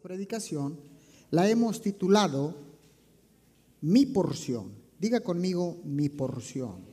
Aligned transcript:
predicación 0.00 0.80
la 1.30 1.48
hemos 1.48 1.80
titulado 1.80 2.56
Mi 3.80 4.06
porción. 4.06 4.74
Diga 4.98 5.20
conmigo 5.20 5.80
mi 5.84 6.08
porción. 6.08 6.84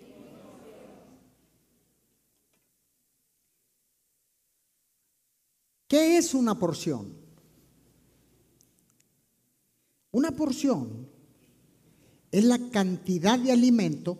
¿Qué 5.87 6.17
es 6.17 6.33
una 6.33 6.59
porción? 6.59 7.13
Una 10.11 10.31
porción 10.31 11.07
es 12.31 12.43
la 12.43 12.59
cantidad 12.69 13.39
de 13.39 13.51
alimento 13.51 14.19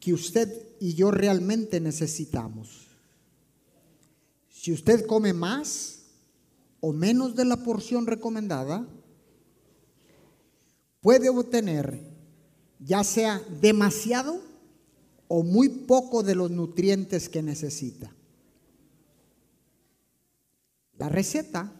que 0.00 0.12
usted 0.12 0.76
y 0.80 0.94
yo 0.94 1.10
realmente 1.10 1.80
necesitamos. 1.80 2.88
Si 4.50 4.72
usted 4.72 5.06
come 5.06 5.32
más, 5.32 5.95
o 6.80 6.92
menos 6.92 7.34
de 7.34 7.44
la 7.44 7.56
porción 7.56 8.06
recomendada, 8.06 8.86
puede 11.00 11.28
obtener 11.28 12.16
ya 12.78 13.02
sea 13.04 13.42
demasiado 13.60 14.40
o 15.28 15.42
muy 15.42 15.68
poco 15.68 16.22
de 16.22 16.34
los 16.34 16.50
nutrientes 16.50 17.28
que 17.28 17.42
necesita. 17.42 18.12
La 20.98 21.08
receta 21.08 21.72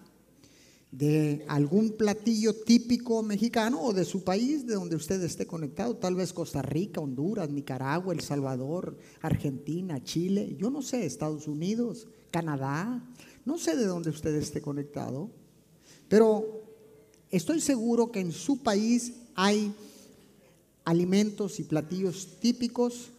de 0.91 1.45
algún 1.49 1.97
platillo 1.97 2.55
típico 2.55 3.23
mexicano 3.23 3.83
o 3.83 3.93
de 3.93 4.05
su 4.05 4.25
país, 4.25 4.67
de 4.67 4.75
donde 4.75 4.97
usted 4.97 5.23
esté 5.23 5.47
conectado, 5.47 5.97
tal 5.97 6.15
vez 6.15 6.33
Costa 6.33 6.63
Rica, 6.63 7.01
Honduras, 7.01 7.51
Nicaragua, 7.51 8.15
El 8.15 8.21
Salvador, 8.21 8.97
Argentina, 9.21 10.03
Chile, 10.03 10.57
yo 10.59 10.71
no 10.71 10.83
sé, 10.83 11.05
Estados 11.05 11.49
Unidos, 11.49 12.09
Canadá, 12.31 13.03
no 13.47 13.57
sé 13.59 13.77
de 13.77 13.87
dónde 13.87 14.11
usted 14.11 14.35
esté 14.35 14.61
conectado, 14.61 15.31
pero 16.09 16.63
estoy 17.31 17.61
seguro 17.61 18.11
que 18.13 18.21
en 18.21 18.33
su 18.33 18.63
país 18.63 19.15
hay 19.35 19.73
alimentos 20.85 21.61
y 21.61 21.65
platillos 21.65 22.39
típicos. 22.41 23.13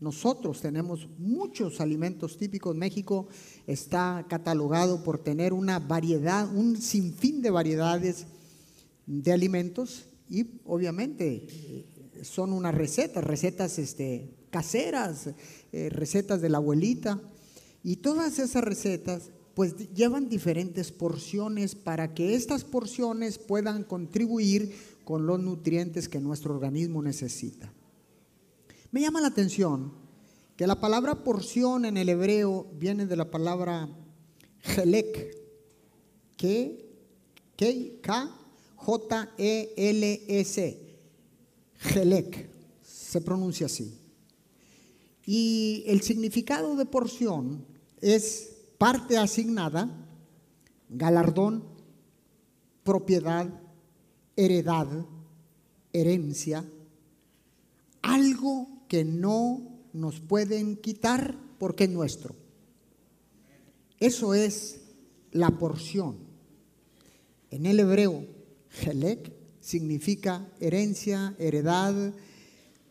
Nosotros 0.00 0.60
tenemos 0.60 1.08
muchos 1.18 1.80
alimentos 1.80 2.38
típicos. 2.38 2.74
México 2.74 3.28
está 3.66 4.26
catalogado 4.28 5.04
por 5.04 5.22
tener 5.22 5.52
una 5.52 5.78
variedad, 5.78 6.52
un 6.52 6.76
sinfín 6.76 7.40
de 7.40 7.50
variedades 7.50 8.26
de 9.06 9.32
alimentos 9.32 10.06
y 10.28 10.60
obviamente 10.64 11.46
eh, 11.48 12.24
son 12.24 12.52
unas 12.52 12.74
recetas, 12.74 13.22
recetas 13.22 13.78
este, 13.78 14.30
caseras, 14.50 15.30
eh, 15.72 15.88
recetas 15.88 16.40
de 16.40 16.48
la 16.48 16.58
abuelita. 16.58 17.20
Y 17.82 17.96
todas 17.96 18.38
esas 18.38 18.62
recetas 18.62 19.30
pues 19.54 19.74
llevan 19.94 20.28
diferentes 20.28 20.92
porciones 20.92 21.74
para 21.74 22.14
que 22.14 22.34
estas 22.34 22.64
porciones 22.64 23.38
puedan 23.38 23.84
contribuir 23.84 24.74
con 25.04 25.26
los 25.26 25.40
nutrientes 25.40 26.08
que 26.08 26.20
nuestro 26.20 26.54
organismo 26.54 27.02
necesita. 27.02 27.72
Me 28.92 29.00
llama 29.00 29.20
la 29.20 29.28
atención 29.28 29.92
que 30.56 30.66
la 30.66 30.80
palabra 30.80 31.24
porción 31.24 31.84
en 31.84 31.96
el 31.96 32.08
hebreo 32.08 32.66
viene 32.78 33.06
de 33.06 33.16
la 33.16 33.30
palabra 33.30 33.88
gelek, 34.60 35.36
que 36.36 36.90
K 38.02 38.36
J 38.76 39.30
E 39.36 39.74
L 39.76 40.22
S, 40.28 40.78
gelek, 41.76 42.50
se 42.82 43.20
pronuncia 43.20 43.66
así. 43.66 43.94
Y 45.26 45.84
el 45.86 46.00
significado 46.02 46.76
de 46.76 46.86
porción 46.86 47.69
es 48.00 48.56
parte 48.78 49.18
asignada, 49.18 49.88
galardón, 50.88 51.64
propiedad, 52.82 53.48
heredad, 54.36 54.88
herencia, 55.92 56.64
algo 58.02 58.68
que 58.88 59.04
no 59.04 59.62
nos 59.92 60.20
pueden 60.20 60.76
quitar 60.76 61.36
porque 61.58 61.84
es 61.84 61.90
nuestro. 61.90 62.34
Eso 63.98 64.34
es 64.34 64.80
la 65.30 65.50
porción. 65.50 66.16
En 67.50 67.66
el 67.66 67.80
hebreo, 67.80 68.24
helek 68.82 69.32
significa 69.60 70.48
herencia, 70.58 71.34
heredad, 71.38 72.14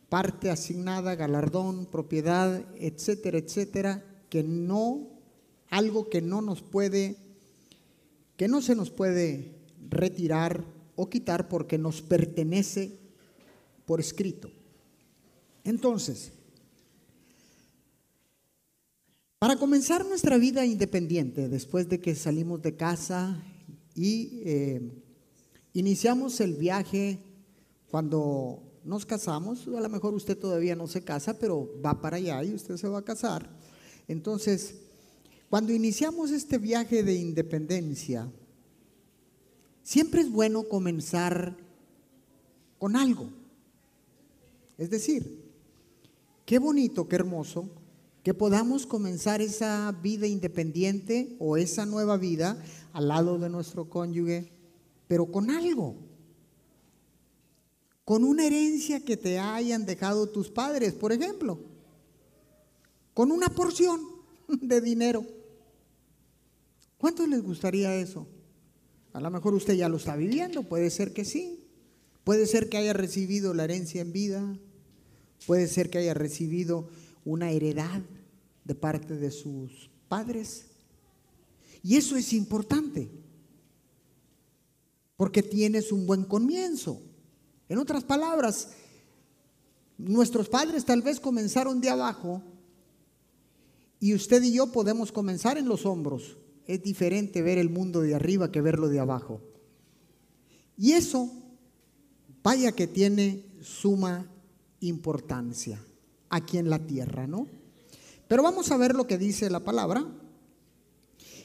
parte 0.10 0.50
asignada, 0.50 1.16
galardón, 1.16 1.86
propiedad, 1.86 2.64
etcétera, 2.76 3.40
etcétera, 3.40 4.04
que 4.30 4.44
no, 4.44 5.08
algo 5.70 6.10
que 6.10 6.22
no 6.22 6.42
nos 6.42 6.62
puede, 6.62 7.18
que 8.38 8.48
no 8.48 8.62
se 8.62 8.76
nos 8.76 8.92
puede 8.92 9.56
retirar 9.90 10.64
o 10.96 11.10
quitar 11.10 11.48
porque 11.48 11.78
nos 11.78 12.02
pertenece 12.02 13.00
por 13.86 14.00
escrito. 14.00 14.52
Entonces, 15.64 16.32
para 19.40 19.56
comenzar 19.56 20.06
nuestra 20.06 20.38
vida 20.38 20.66
independiente, 20.66 21.48
después 21.48 21.88
de 21.88 22.00
que 22.00 22.16
salimos 22.16 22.62
de 22.62 22.76
casa 22.76 23.42
y 23.96 24.42
eh, 24.44 24.92
iniciamos 25.74 26.40
el 26.42 26.56
viaje 26.56 27.20
cuando 27.90 28.62
nos 28.84 29.06
casamos, 29.06 29.68
a 29.68 29.80
lo 29.80 29.90
mejor 29.90 30.14
usted 30.14 30.38
todavía 30.38 30.76
no 30.76 30.88
se 30.88 31.04
casa, 31.04 31.40
pero 31.40 31.70
va 31.84 32.02
para 32.02 32.18
allá 32.18 32.44
y 32.44 32.54
usted 32.54 32.76
se 32.78 32.88
va 32.88 33.00
a 33.00 33.06
casar. 33.06 33.50
Entonces, 34.10 34.74
cuando 35.52 35.72
iniciamos 35.72 36.32
este 36.32 36.58
viaje 36.58 37.04
de 37.04 37.14
independencia, 37.14 38.28
siempre 39.84 40.22
es 40.22 40.32
bueno 40.32 40.64
comenzar 40.64 41.56
con 42.80 42.96
algo. 42.96 43.30
Es 44.80 44.90
decir, 44.90 45.46
qué 46.44 46.58
bonito, 46.58 47.08
qué 47.08 47.18
hermoso 47.18 47.70
que 48.24 48.34
podamos 48.34 48.88
comenzar 48.88 49.44
esa 49.44 49.96
vida 50.02 50.26
independiente 50.26 51.36
o 51.38 51.56
esa 51.56 51.86
nueva 51.86 52.18
vida 52.18 52.62
al 52.94 53.10
lado 53.10 53.38
de 53.38 53.50
nuestro 53.50 53.92
cónyuge, 53.92 54.52
pero 55.08 55.32
con 55.32 55.52
algo, 55.52 55.96
con 58.04 58.24
una 58.24 58.48
herencia 58.48 59.06
que 59.06 59.18
te 59.18 59.38
hayan 59.38 59.86
dejado 59.86 60.28
tus 60.28 60.50
padres, 60.50 60.94
por 60.94 61.12
ejemplo 61.12 61.69
con 63.20 63.34
una 63.34 63.50
porción 63.50 64.00
de 64.48 64.80
dinero. 64.80 65.26
¿Cuánto 66.98 67.28
les 67.28 67.44
gustaría 67.44 67.94
eso? 67.96 68.26
A 69.12 69.20
lo 69.20 69.30
mejor 69.30 69.54
usted 69.54 69.74
ya 69.74 69.90
lo 69.90 69.98
está 69.98 70.16
viviendo, 70.16 70.64
puede 70.64 70.90
ser 70.90 71.12
que 71.12 71.26
sí. 71.26 71.66
Puede 72.24 72.48
ser 72.48 72.70
que 72.70 72.78
haya 72.78 72.94
recibido 72.94 73.54
la 73.54 73.66
herencia 73.66 74.00
en 74.00 74.14
vida, 74.14 74.58
puede 75.46 75.68
ser 75.68 75.90
que 75.90 75.98
haya 75.98 76.14
recibido 76.14 76.88
una 77.26 77.52
heredad 77.52 78.02
de 78.64 78.76
parte 78.76 79.18
de 79.18 79.32
sus 79.32 79.90
padres. 80.08 80.68
Y 81.84 81.98
eso 81.98 82.16
es 82.16 82.32
importante, 82.32 83.12
porque 85.18 85.44
tienes 85.44 85.92
un 85.92 86.08
buen 86.08 86.24
comienzo. 86.24 87.02
En 87.68 87.80
otras 87.80 88.06
palabras, 88.06 88.70
nuestros 89.98 90.48
padres 90.48 90.86
tal 90.86 91.02
vez 91.02 91.20
comenzaron 91.20 91.82
de 91.82 91.90
abajo 91.90 92.42
y 94.00 94.14
usted 94.14 94.42
y 94.44 94.54
yo 94.54 94.72
podemos 94.72 95.12
comenzar 95.12 95.58
en 95.58 95.68
los 95.68 95.86
hombros. 95.86 96.38
Es 96.66 96.82
diferente 96.84 97.42
ver 97.42 97.58
el 97.58 97.70
mundo 97.70 98.02
de 98.02 98.16
arriba 98.16 98.52
que 98.52 98.62
verlo 98.62 98.88
de 98.88 99.00
abajo. 99.00 99.42
Y 100.78 100.94
eso, 100.94 101.30
vaya 102.42 102.72
que 102.72 102.88
tiene 102.88 103.44
suma 103.62 104.26
importancia 104.80 105.84
aquí 106.30 106.58
en 106.58 106.70
la 106.70 106.80
tierra, 106.80 107.28
¿no? 107.28 107.48
Pero 108.28 108.44
vamos 108.44 108.72
a 108.72 108.78
ver 108.78 108.96
lo 108.96 109.08
que 109.08 109.18
dice 109.18 109.50
la 109.50 109.60
palabra. 109.60 110.06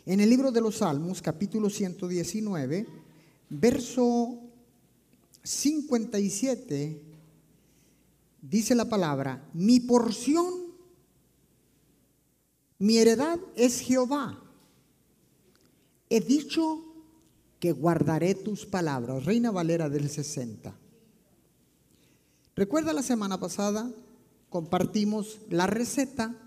En 0.06 0.21
el 0.21 0.28
libro 0.28 0.53
de 0.53 0.60
los 0.60 0.76
Salmos, 0.76 1.22
capítulo 1.22 1.71
119, 1.71 2.86
verso 3.48 4.39
57, 5.42 7.03
dice 8.42 8.74
la 8.74 8.89
palabra, 8.89 9.48
mi 9.54 9.80
porción 9.80 10.64
mi 12.84 12.98
heredad 12.98 13.39
es 13.57 13.81
Jehová. 13.81 14.39
He 16.10 16.21
dicho 16.21 16.84
que 17.59 17.72
guardaré 17.72 18.34
tus 18.34 18.66
palabras. 18.66 19.25
Reina 19.25 19.51
Valera 19.51 19.89
del 19.89 20.10
60. 20.10 20.77
Recuerda 22.54 22.92
la 22.92 23.03
semana 23.03 23.41
pasada, 23.41 23.91
compartimos 24.51 25.39
la 25.48 25.66
receta. 25.66 26.39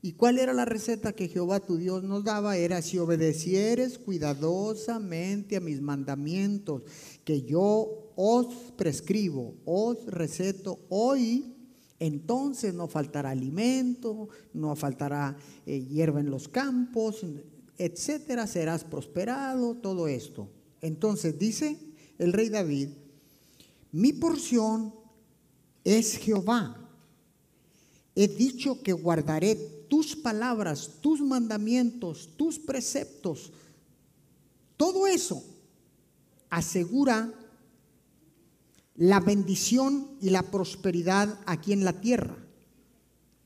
¿Y 0.00 0.14
cuál 0.14 0.38
era 0.38 0.54
la 0.54 0.64
receta 0.64 1.12
que 1.12 1.28
Jehová 1.28 1.60
tu 1.60 1.76
Dios 1.76 2.02
nos 2.04 2.24
daba? 2.24 2.56
Era 2.56 2.80
si 2.80 2.98
obedecieres 2.98 3.98
cuidadosamente 3.98 5.56
a 5.56 5.60
mis 5.60 5.82
mandamientos 5.82 6.84
que 7.22 7.42
yo 7.42 8.10
os 8.16 8.46
prescribo, 8.78 9.56
os 9.66 10.06
receto 10.06 10.78
hoy, 10.88 11.54
entonces 12.02 12.74
no 12.74 12.88
faltará 12.88 13.30
alimento, 13.30 14.28
no 14.54 14.74
faltará 14.74 15.36
eh, 15.64 15.86
hierba 15.86 16.18
en 16.18 16.30
los 16.30 16.48
campos, 16.48 17.24
etcétera, 17.78 18.48
serás 18.48 18.82
prosperado, 18.82 19.76
todo 19.76 20.08
esto. 20.08 20.48
Entonces 20.80 21.38
dice 21.38 21.78
el 22.18 22.32
rey 22.32 22.48
David, 22.48 22.88
mi 23.92 24.12
porción 24.12 24.92
es 25.84 26.16
Jehová. 26.16 26.76
He 28.16 28.26
dicho 28.26 28.82
que 28.82 28.92
guardaré 28.92 29.54
tus 29.88 30.16
palabras, 30.16 30.90
tus 31.00 31.20
mandamientos, 31.20 32.30
tus 32.36 32.58
preceptos. 32.58 33.52
Todo 34.76 35.06
eso 35.06 35.44
asegura 36.50 37.32
la 39.02 39.18
bendición 39.18 40.16
y 40.20 40.30
la 40.30 40.44
prosperidad 40.44 41.40
aquí 41.44 41.72
en 41.72 41.84
la 41.84 42.00
tierra. 42.00 42.36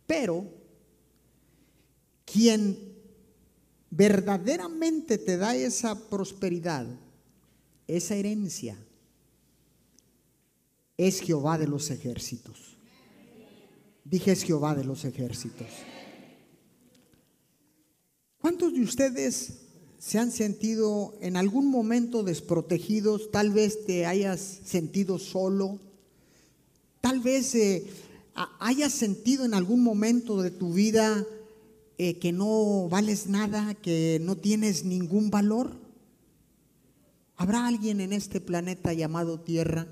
Pero 0.06 0.52
quien 2.26 2.78
verdaderamente 3.88 5.16
te 5.16 5.38
da 5.38 5.56
esa 5.56 6.10
prosperidad, 6.10 6.86
esa 7.86 8.16
herencia, 8.16 8.76
es 10.98 11.20
Jehová 11.22 11.56
de 11.56 11.68
los 11.68 11.90
ejércitos. 11.90 12.76
Dije 14.04 14.32
es 14.32 14.42
Jehová 14.42 14.74
de 14.74 14.84
los 14.84 15.06
ejércitos. 15.06 15.68
¿Cuántos 18.42 18.74
de 18.74 18.82
ustedes 18.82 19.65
se 19.98 20.18
han 20.18 20.30
sentido 20.30 21.14
en 21.20 21.36
algún 21.36 21.70
momento 21.70 22.22
desprotegidos? 22.22 23.30
Tal 23.30 23.50
vez 23.50 23.84
te 23.84 24.06
hayas 24.06 24.40
sentido 24.64 25.18
solo. 25.18 25.78
Tal 27.00 27.20
vez 27.20 27.54
eh, 27.54 27.86
hayas 28.58 28.92
sentido 28.92 29.44
en 29.44 29.54
algún 29.54 29.82
momento 29.82 30.42
de 30.42 30.50
tu 30.50 30.72
vida 30.72 31.24
eh, 31.98 32.18
que 32.18 32.32
no 32.32 32.88
vales 32.88 33.26
nada, 33.26 33.74
que 33.74 34.18
no 34.22 34.36
tienes 34.36 34.84
ningún 34.84 35.30
valor. 35.30 35.72
¿Habrá 37.36 37.66
alguien 37.66 38.00
en 38.00 38.12
este 38.12 38.40
planeta 38.40 38.92
llamado 38.92 39.40
Tierra 39.40 39.86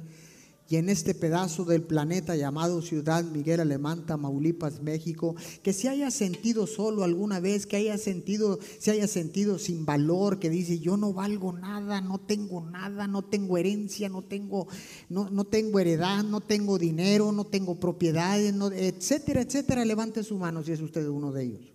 y 0.69 0.77
en 0.77 0.89
este 0.89 1.15
pedazo 1.15 1.65
del 1.65 1.83
planeta 1.83 2.37
llamado 2.37 2.81
Ciudad 2.81 3.23
Miguel 3.23 3.61
Alemán, 3.61 4.07
Tamaulipas, 4.07 4.81
México, 4.81 5.37
que 5.63 5.75
se 5.75 5.91
haya 5.91 6.11
sentido 6.11 6.67
solo 6.67 7.05
alguna 7.05 7.39
vez, 7.39 7.67
que 7.67 7.77
haya 7.77 7.99
sentido, 7.99 8.59
se 8.79 8.91
haya 8.91 9.07
sentido 9.07 9.59
sin 9.59 9.85
valor, 9.85 10.39
que 10.39 10.49
dice 10.49 10.79
yo 10.79 10.97
no 10.97 11.13
valgo 11.13 11.53
nada, 11.53 12.01
no 12.01 12.19
tengo 12.19 12.63
nada, 12.63 13.07
no 13.07 13.23
tengo 13.23 13.59
herencia, 13.59 14.09
no 14.09 14.23
tengo, 14.23 14.67
no, 15.11 15.29
no 15.29 15.45
tengo 15.45 15.79
heredad, 15.81 16.25
no 16.25 16.41
tengo 16.41 16.79
dinero, 16.79 17.31
no 17.31 17.45
tengo 17.45 17.79
propiedades, 17.79 18.55
etcétera, 18.75 19.43
etcétera. 19.43 19.85
Levante 19.85 20.23
su 20.23 20.39
mano 20.39 20.63
si 20.63 20.73
es 20.73 20.81
usted 20.81 21.07
uno 21.09 21.31
de 21.31 21.45
ellos. 21.45 21.73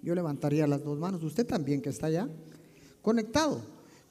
Yo 0.00 0.14
levantaría 0.14 0.68
las 0.68 0.84
dos 0.84 0.96
manos, 0.96 1.24
usted 1.24 1.44
también 1.44 1.82
que 1.82 1.88
está 1.88 2.06
allá, 2.06 2.28
conectado. 3.02 3.62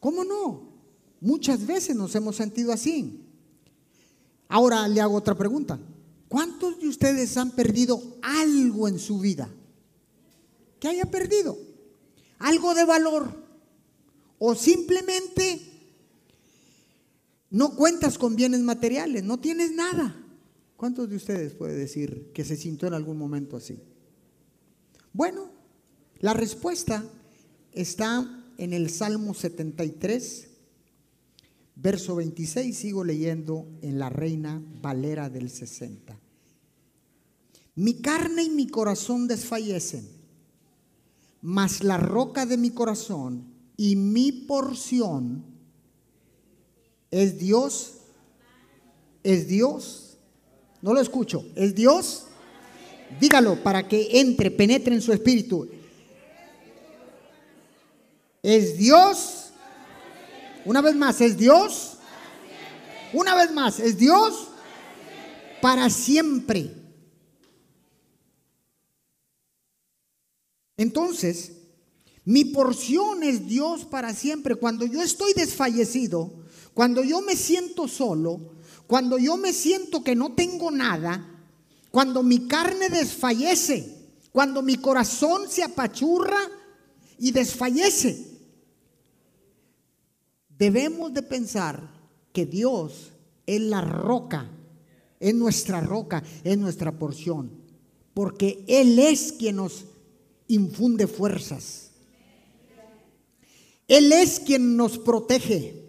¿Cómo 0.02 0.26
no? 0.26 0.76
Muchas 1.22 1.66
veces 1.66 1.96
nos 1.96 2.14
hemos 2.14 2.36
sentido 2.36 2.74
así. 2.74 3.27
Ahora 4.48 4.88
le 4.88 5.02
hago 5.02 5.16
otra 5.16 5.36
pregunta. 5.36 5.80
¿Cuántos 6.28 6.80
de 6.80 6.88
ustedes 6.88 7.38
han 7.38 7.52
perdido 7.52 8.02
algo 8.22 8.88
en 8.88 9.00
su 9.00 9.20
vida? 9.20 9.50
¿Qué 10.80 10.88
haya 10.88 11.06
perdido? 11.06 11.58
Algo 12.40 12.76
de 12.76 12.86
valor. 12.86 13.46
O 14.40 14.54
simplemente 14.56 15.62
no 17.50 17.76
cuentas 17.76 18.18
con 18.18 18.36
bienes 18.36 18.62
materiales, 18.62 19.24
no 19.24 19.40
tienes 19.40 19.72
nada. 19.72 20.16
¿Cuántos 20.76 21.10
de 21.10 21.16
ustedes 21.16 21.54
puede 21.54 21.76
decir 21.76 22.32
que 22.34 22.46
se 22.46 22.56
sintió 22.56 22.88
en 22.88 22.94
algún 22.94 23.18
momento 23.18 23.58
así? 23.58 23.80
Bueno, 25.12 25.50
la 26.20 26.34
respuesta 26.34 27.04
está 27.72 28.44
en 28.58 28.74
el 28.74 28.90
Salmo 28.90 29.34
73, 29.34 30.50
Verso 31.80 32.16
26, 32.16 32.76
sigo 32.76 33.04
leyendo 33.04 33.68
en 33.84 34.00
la 34.00 34.10
Reina 34.10 34.60
Valera 34.82 35.30
del 35.30 35.52
60. 35.52 36.20
Mi 37.76 38.02
carne 38.02 38.46
y 38.46 38.50
mi 38.50 38.66
corazón 38.66 39.28
desfallecen, 39.28 40.10
mas 41.44 41.84
la 41.84 41.98
roca 41.98 42.48
de 42.48 42.58
mi 42.58 42.72
corazón 42.72 43.54
y 43.78 43.96
mi 43.96 44.32
porción 44.32 45.46
es 47.12 47.38
Dios, 47.38 47.94
es 49.24 49.48
Dios. 49.48 50.18
No 50.82 50.96
lo 50.96 51.00
escucho, 51.00 51.46
es 51.56 51.76
Dios. 51.76 52.26
Dígalo 53.20 53.62
para 53.62 53.88
que 53.88 54.20
entre, 54.20 54.50
penetre 54.50 54.96
en 54.96 55.02
su 55.02 55.14
espíritu. 55.14 55.70
Es 58.42 58.80
Dios 58.80 59.47
una 60.68 60.82
vez 60.82 60.96
más, 60.98 61.22
¿es 61.22 61.38
Dios? 61.38 61.94
Una 63.14 63.36
vez 63.36 63.54
más, 63.54 63.80
¿es 63.80 63.98
Dios? 63.98 64.50
Para 65.62 65.90
siempre. 65.90 66.76
Entonces, 70.76 71.54
mi 72.26 72.44
porción 72.44 73.24
es 73.24 73.48
Dios 73.48 73.86
para 73.86 74.14
siempre. 74.14 74.56
Cuando 74.56 74.86
yo 74.86 75.02
estoy 75.02 75.32
desfallecido, 75.32 76.34
cuando 76.74 77.02
yo 77.02 77.22
me 77.22 77.38
siento 77.38 77.88
solo, 77.88 78.58
cuando 78.88 79.18
yo 79.18 79.38
me 79.38 79.54
siento 79.54 80.04
que 80.04 80.18
no 80.18 80.34
tengo 80.34 80.70
nada, 80.70 81.26
cuando 81.92 82.24
mi 82.24 82.46
carne 82.46 82.90
desfallece, 82.90 83.96
cuando 84.34 84.62
mi 84.62 84.76
corazón 84.76 85.50
se 85.50 85.64
apachurra 85.64 86.42
y 87.18 87.32
desfallece, 87.32 88.27
debemos 90.58 91.14
de 91.14 91.22
pensar 91.22 91.90
que 92.34 92.46
Dios 92.46 93.12
es 93.46 93.62
la 93.62 93.82
roca, 93.82 94.50
es 95.20 95.34
nuestra 95.34 95.82
roca, 95.82 96.24
es 96.44 96.58
nuestra 96.58 96.92
porción, 96.92 97.52
porque 98.14 98.64
Él 98.68 99.00
es 99.00 99.32
quien 99.34 99.58
nos 99.58 99.86
infunde 100.48 101.08
fuerzas. 101.08 101.92
Él 103.88 104.12
es 104.12 104.40
quien 104.40 104.76
nos 104.76 104.98
protege. 104.98 105.86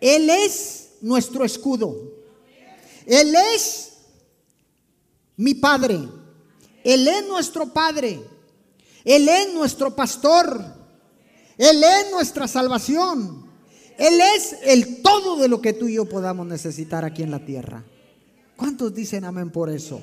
Él 0.00 0.28
es 0.28 0.90
nuestro 1.00 1.44
escudo. 1.44 2.12
Él 3.06 3.34
es 3.54 3.92
mi 5.36 5.54
Padre. 5.54 6.08
Él 6.82 7.06
es 7.06 7.26
nuestro 7.28 7.72
Padre. 7.72 8.20
Él 9.04 9.28
es 9.28 9.54
nuestro 9.54 9.94
pastor. 9.94 10.75
Él 11.58 11.82
es 11.82 12.10
nuestra 12.10 12.46
salvación. 12.48 13.46
Él 13.98 14.20
es 14.36 14.56
el 14.62 15.02
todo 15.02 15.36
de 15.36 15.48
lo 15.48 15.60
que 15.60 15.72
tú 15.72 15.88
y 15.88 15.94
yo 15.94 16.04
podamos 16.06 16.46
necesitar 16.46 17.04
aquí 17.04 17.22
en 17.22 17.30
la 17.30 17.44
tierra. 17.44 17.84
¿Cuántos 18.56 18.94
dicen 18.94 19.24
amén 19.24 19.50
por 19.50 19.70
eso? 19.70 20.02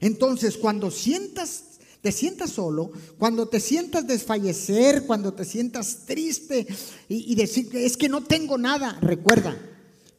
Entonces, 0.00 0.56
cuando 0.58 0.90
sientas, 0.90 1.64
te 2.02 2.12
sientas 2.12 2.50
solo, 2.50 2.90
cuando 3.18 3.48
te 3.48 3.60
sientas 3.60 4.06
desfallecer, 4.06 5.06
cuando 5.06 5.32
te 5.32 5.44
sientas 5.44 6.04
triste 6.06 6.66
y, 7.08 7.32
y 7.32 7.34
decir 7.34 7.70
es 7.74 7.96
que 7.96 8.08
no 8.08 8.22
tengo 8.22 8.58
nada, 8.58 8.98
recuerda, 9.00 9.56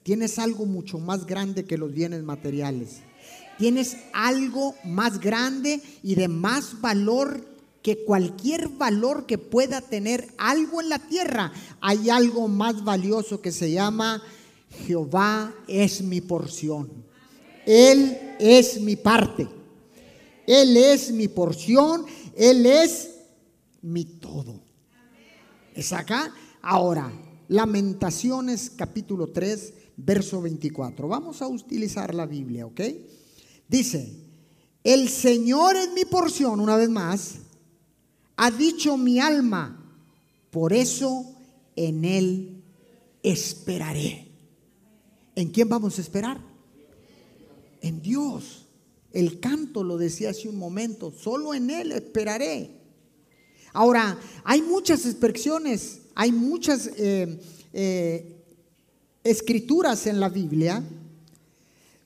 tienes 0.01 0.39
algo 0.39 0.65
mucho 0.65 0.97
más 0.97 1.25
grande 1.25 1.65
que 1.65 1.77
los 1.77 1.93
bienes 1.93 2.23
materiales. 2.23 3.01
Tienes 3.57 3.97
algo 4.13 4.75
más 4.83 5.19
grande 5.19 5.81
y 6.03 6.15
de 6.15 6.27
más 6.27 6.79
valor 6.79 7.56
que 7.87 8.03
cualquier 8.03 8.67
valor 8.67 9.25
que 9.25 9.37
pueda 9.37 9.79
tener 9.79 10.33
algo 10.37 10.81
en 10.81 10.89
la 10.89 10.99
tierra, 10.99 11.53
hay 11.79 12.09
algo 12.09 12.49
más 12.49 12.83
valioso 12.83 13.39
que 13.39 13.53
se 13.53 13.71
llama 13.71 14.21
Jehová 14.85 15.55
es 15.69 16.01
mi 16.01 16.19
porción. 16.19 16.91
Él 17.65 18.35
es 18.41 18.81
mi 18.81 18.97
parte. 18.97 19.47
Él 20.45 20.75
es 20.75 21.13
mi 21.13 21.29
porción. 21.29 22.05
Él 22.35 22.65
es 22.65 23.09
mi 23.81 24.03
todo. 24.03 24.59
¿Es 25.73 25.93
acá? 25.93 26.33
Ahora, 26.61 27.09
Lamentaciones 27.47 28.69
capítulo 28.69 29.27
3, 29.27 29.73
verso 29.95 30.41
24. 30.41 31.07
Vamos 31.07 31.41
a 31.41 31.47
utilizar 31.47 32.13
la 32.13 32.25
Biblia, 32.25 32.65
¿ok? 32.65 32.81
Dice, 33.69 34.11
el 34.83 35.07
Señor 35.07 35.77
es 35.77 35.93
mi 35.93 36.03
porción, 36.03 36.59
una 36.59 36.75
vez 36.75 36.89
más, 36.89 37.46
ha 38.37 38.51
dicho 38.51 38.95
mi 38.97 39.19
alma, 39.19 39.83
por 40.51 40.71
eso 40.71 41.35
en 41.75 42.05
Él 42.05 42.63
esperaré. 43.23 44.27
¿En 45.35 45.49
quién 45.49 45.67
vamos 45.67 45.97
a 45.97 46.01
esperar? 46.01 46.39
En 47.81 48.01
Dios. 48.01 48.65
El 49.11 49.39
canto 49.39 49.83
lo 49.83 49.97
decía 49.97 50.29
hace 50.29 50.47
un 50.47 50.57
momento, 50.57 51.11
solo 51.11 51.53
en 51.53 51.69
Él 51.69 51.91
esperaré. 51.91 52.69
Ahora, 53.73 54.19
hay 54.43 54.61
muchas 54.61 55.05
expresiones, 55.05 56.01
hay 56.15 56.31
muchas 56.31 56.87
eh, 56.97 57.39
eh, 57.73 58.43
escrituras 59.23 60.07
en 60.07 60.19
la 60.19 60.29
Biblia 60.29 60.83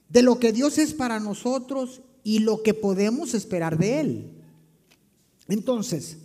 de 0.09 0.21
lo 0.21 0.39
que 0.39 0.51
Dios 0.51 0.77
es 0.77 0.93
para 0.93 1.19
nosotros 1.19 2.01
y 2.23 2.39
lo 2.39 2.63
que 2.63 2.73
podemos 2.73 3.33
esperar 3.33 3.77
de 3.77 3.99
Él. 3.99 4.40
Entonces, 5.47 6.17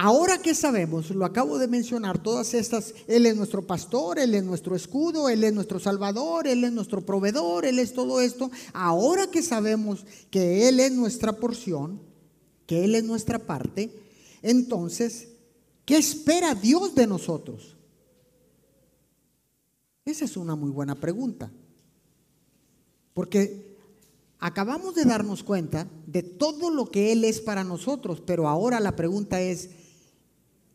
Ahora 0.00 0.38
que 0.38 0.54
sabemos, 0.54 1.10
lo 1.10 1.24
acabo 1.24 1.58
de 1.58 1.66
mencionar, 1.66 2.22
todas 2.22 2.54
estas, 2.54 2.94
Él 3.08 3.26
es 3.26 3.34
nuestro 3.34 3.66
pastor, 3.66 4.20
Él 4.20 4.32
es 4.36 4.44
nuestro 4.44 4.76
escudo, 4.76 5.28
Él 5.28 5.42
es 5.42 5.52
nuestro 5.52 5.80
salvador, 5.80 6.46
Él 6.46 6.62
es 6.62 6.70
nuestro 6.70 7.04
proveedor, 7.04 7.64
Él 7.64 7.80
es 7.80 7.94
todo 7.94 8.20
esto. 8.20 8.48
Ahora 8.72 9.26
que 9.28 9.42
sabemos 9.42 10.06
que 10.30 10.68
Él 10.68 10.78
es 10.78 10.92
nuestra 10.92 11.32
porción, 11.32 12.00
que 12.64 12.84
Él 12.84 12.94
es 12.94 13.02
nuestra 13.02 13.40
parte, 13.40 13.90
entonces, 14.40 15.30
¿qué 15.84 15.96
espera 15.96 16.54
Dios 16.54 16.94
de 16.94 17.08
nosotros? 17.08 17.76
Esa 20.04 20.26
es 20.26 20.36
una 20.36 20.54
muy 20.54 20.70
buena 20.70 20.94
pregunta. 20.94 21.50
Porque 23.14 23.67
acabamos 24.38 24.94
de 24.94 25.04
darnos 25.04 25.42
cuenta 25.42 25.88
de 26.06 26.22
todo 26.22 26.70
lo 26.70 26.90
que 26.90 27.12
Él 27.12 27.24
es 27.24 27.40
para 27.40 27.64
nosotros, 27.64 28.22
pero 28.24 28.48
ahora 28.48 28.80
la 28.80 28.96
pregunta 28.96 29.40
es, 29.40 29.70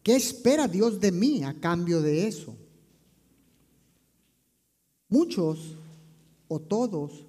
¿Qué 0.03 0.17
espera 0.17 0.67
Dios 0.67 0.99
de 0.99 1.13
mí 1.13 1.43
a 1.43 1.53
cambio 1.53 2.01
de 2.01 2.27
eso? 2.27 2.53
Muchos 5.07 5.77
o 6.49 6.59
todos 6.59 7.25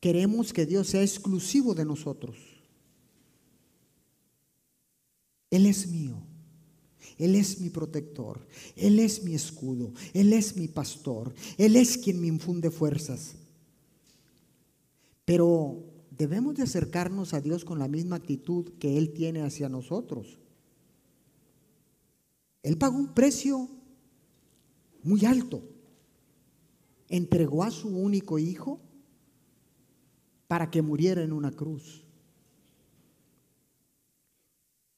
queremos 0.00 0.52
que 0.52 0.64
Dios 0.64 0.88
sea 0.88 1.02
exclusivo 1.02 1.74
de 1.74 1.84
nosotros. 1.84 2.38
Él 5.50 5.66
es 5.66 5.86
mío. 5.88 6.16
Él 7.18 7.34
es 7.34 7.60
mi 7.60 7.68
protector. 7.68 8.46
Él 8.74 8.98
es 8.98 9.22
mi 9.22 9.34
escudo. 9.34 9.92
Él 10.14 10.32
es 10.32 10.56
mi 10.56 10.68
pastor. 10.68 11.34
Él 11.58 11.76
es 11.76 11.98
quien 11.98 12.20
me 12.20 12.28
infunde 12.28 12.70
fuerzas. 12.70 13.34
Pero 15.28 15.84
debemos 16.10 16.54
de 16.54 16.62
acercarnos 16.62 17.34
a 17.34 17.42
Dios 17.42 17.62
con 17.66 17.78
la 17.78 17.86
misma 17.86 18.16
actitud 18.16 18.72
que 18.78 18.96
Él 18.96 19.12
tiene 19.12 19.42
hacia 19.42 19.68
nosotros. 19.68 20.38
Él 22.62 22.78
pagó 22.78 22.96
un 22.96 23.12
precio 23.12 23.68
muy 25.02 25.26
alto. 25.26 25.62
Entregó 27.10 27.62
a 27.62 27.70
su 27.70 27.90
único 27.90 28.38
hijo 28.38 28.80
para 30.46 30.70
que 30.70 30.80
muriera 30.80 31.22
en 31.22 31.34
una 31.34 31.50
cruz. 31.50 32.06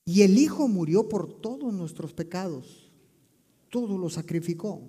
Y 0.05 0.23
el 0.23 0.39
Hijo 0.39 0.69
murió 0.69 1.09
por 1.09 1.41
todos 1.41 1.75
nuestros 1.75 2.13
pecados. 2.13 2.89
Todo 3.69 3.99
lo 3.99 4.09
sacrificó. 4.09 4.81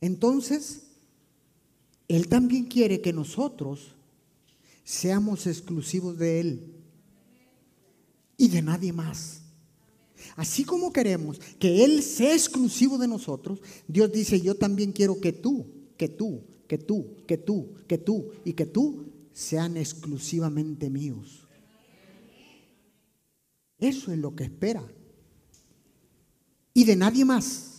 Entonces, 0.00 0.93
Él 2.08 2.28
también 2.28 2.64
quiere 2.64 3.00
que 3.00 3.12
nosotros 3.12 3.94
seamos 4.84 5.46
exclusivos 5.46 6.18
de 6.18 6.40
Él 6.40 6.74
y 8.36 8.48
de 8.48 8.62
nadie 8.62 8.92
más. 8.92 9.40
Así 10.36 10.64
como 10.64 10.92
queremos 10.92 11.38
que 11.58 11.84
Él 11.84 12.02
sea 12.02 12.32
exclusivo 12.34 12.98
de 12.98 13.08
nosotros, 13.08 13.60
Dios 13.88 14.12
dice, 14.12 14.40
yo 14.40 14.54
también 14.54 14.92
quiero 14.92 15.20
que 15.20 15.32
tú, 15.32 15.66
que 15.96 16.08
tú, 16.08 16.42
que 16.66 16.78
tú, 16.78 17.16
que 17.26 17.38
tú, 17.38 17.74
que 17.86 17.98
tú 17.98 18.30
y 18.44 18.52
que 18.52 18.66
tú 18.66 19.06
sean 19.32 19.76
exclusivamente 19.76 20.90
míos. 20.90 21.48
Eso 23.78 24.12
es 24.12 24.18
lo 24.18 24.34
que 24.34 24.44
espera. 24.44 24.86
Y 26.72 26.84
de 26.84 26.96
nadie 26.96 27.24
más. 27.24 27.73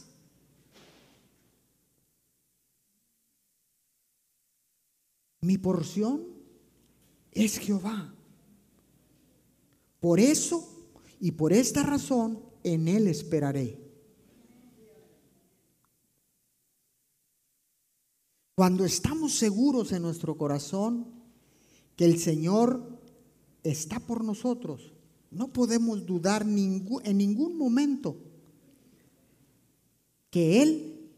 Mi 5.45 5.59
porción 5.59 6.23
es 7.31 7.59
Jehová. 7.59 8.11
Por 9.99 10.19
eso 10.19 10.67
y 11.19 11.33
por 11.33 11.53
esta 11.53 11.83
razón 11.83 12.39
en 12.63 12.87
Él 12.87 13.05
esperaré. 13.05 13.79
Cuando 18.55 18.85
estamos 18.85 19.33
seguros 19.33 19.91
en 19.91 20.01
nuestro 20.01 20.35
corazón 20.35 21.05
que 21.95 22.05
el 22.05 22.17
Señor 22.17 22.99
está 23.61 23.99
por 23.99 24.23
nosotros, 24.23 24.93
no 25.29 25.53
podemos 25.53 26.07
dudar 26.07 26.41
en 26.41 27.17
ningún 27.17 27.55
momento 27.55 28.17
que 30.31 30.63
Él 30.63 31.11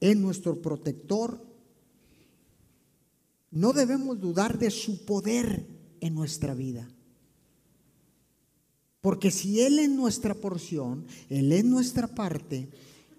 es 0.00 0.16
nuestro 0.16 0.62
protector. 0.62 1.47
No 3.50 3.72
debemos 3.72 4.20
dudar 4.20 4.58
de 4.58 4.70
su 4.70 5.04
poder 5.04 5.66
en 6.00 6.14
nuestra 6.14 6.54
vida. 6.54 6.88
Porque 9.00 9.30
si 9.30 9.60
Él 9.62 9.78
es 9.78 9.88
nuestra 9.88 10.34
porción, 10.34 11.06
Él 11.28 11.52
es 11.52 11.64
nuestra 11.64 12.08
parte, 12.08 12.68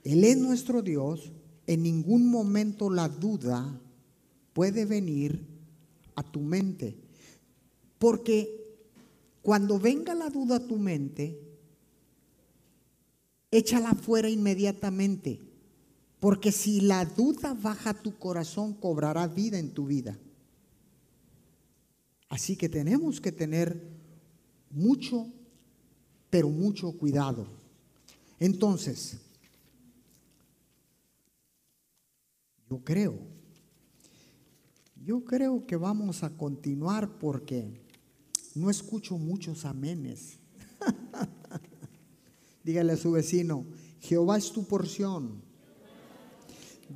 Él 0.03 0.23
es 0.23 0.37
nuestro 0.37 0.81
Dios, 0.81 1.31
en 1.67 1.83
ningún 1.83 2.29
momento 2.29 2.89
la 2.89 3.07
duda 3.07 3.79
puede 4.53 4.85
venir 4.85 5.45
a 6.15 6.23
tu 6.23 6.41
mente. 6.41 6.97
Porque 7.97 8.59
cuando 9.41 9.79
venga 9.79 10.13
la 10.13 10.29
duda 10.29 10.57
a 10.57 10.67
tu 10.67 10.77
mente, 10.77 11.39
échala 13.51 13.93
fuera 13.93 14.29
inmediatamente. 14.29 15.48
Porque 16.19 16.51
si 16.51 16.81
la 16.81 17.05
duda 17.05 17.53
baja 17.53 17.93
tu 17.93 18.17
corazón, 18.17 18.73
cobrará 18.73 19.27
vida 19.27 19.57
en 19.57 19.71
tu 19.71 19.85
vida. 19.85 20.17
Así 22.27 22.55
que 22.55 22.69
tenemos 22.69 23.21
que 23.21 23.31
tener 23.31 23.81
mucho 24.69 25.27
pero 26.29 26.49
mucho 26.49 26.91
cuidado. 26.91 27.47
Entonces, 28.39 29.17
yo 32.69 32.83
creo, 32.83 33.17
yo 35.03 35.23
creo 35.25 35.65
que 35.65 35.75
vamos 35.75 36.23
a 36.23 36.29
continuar 36.29 37.17
porque 37.17 37.81
no 38.55 38.69
escucho 38.69 39.17
muchos 39.17 39.65
amenes. 39.65 40.37
Dígale 42.63 42.93
a 42.93 42.97
su 42.97 43.11
vecino, 43.11 43.65
Jehová 44.01 44.37
es 44.37 44.51
tu 44.51 44.65
porción. 44.65 45.48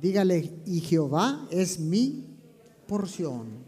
Dígale, 0.04 0.60
y 0.66 0.80
Jehová 0.80 1.48
es 1.50 1.80
mi 1.80 2.36
porción. 2.86 3.64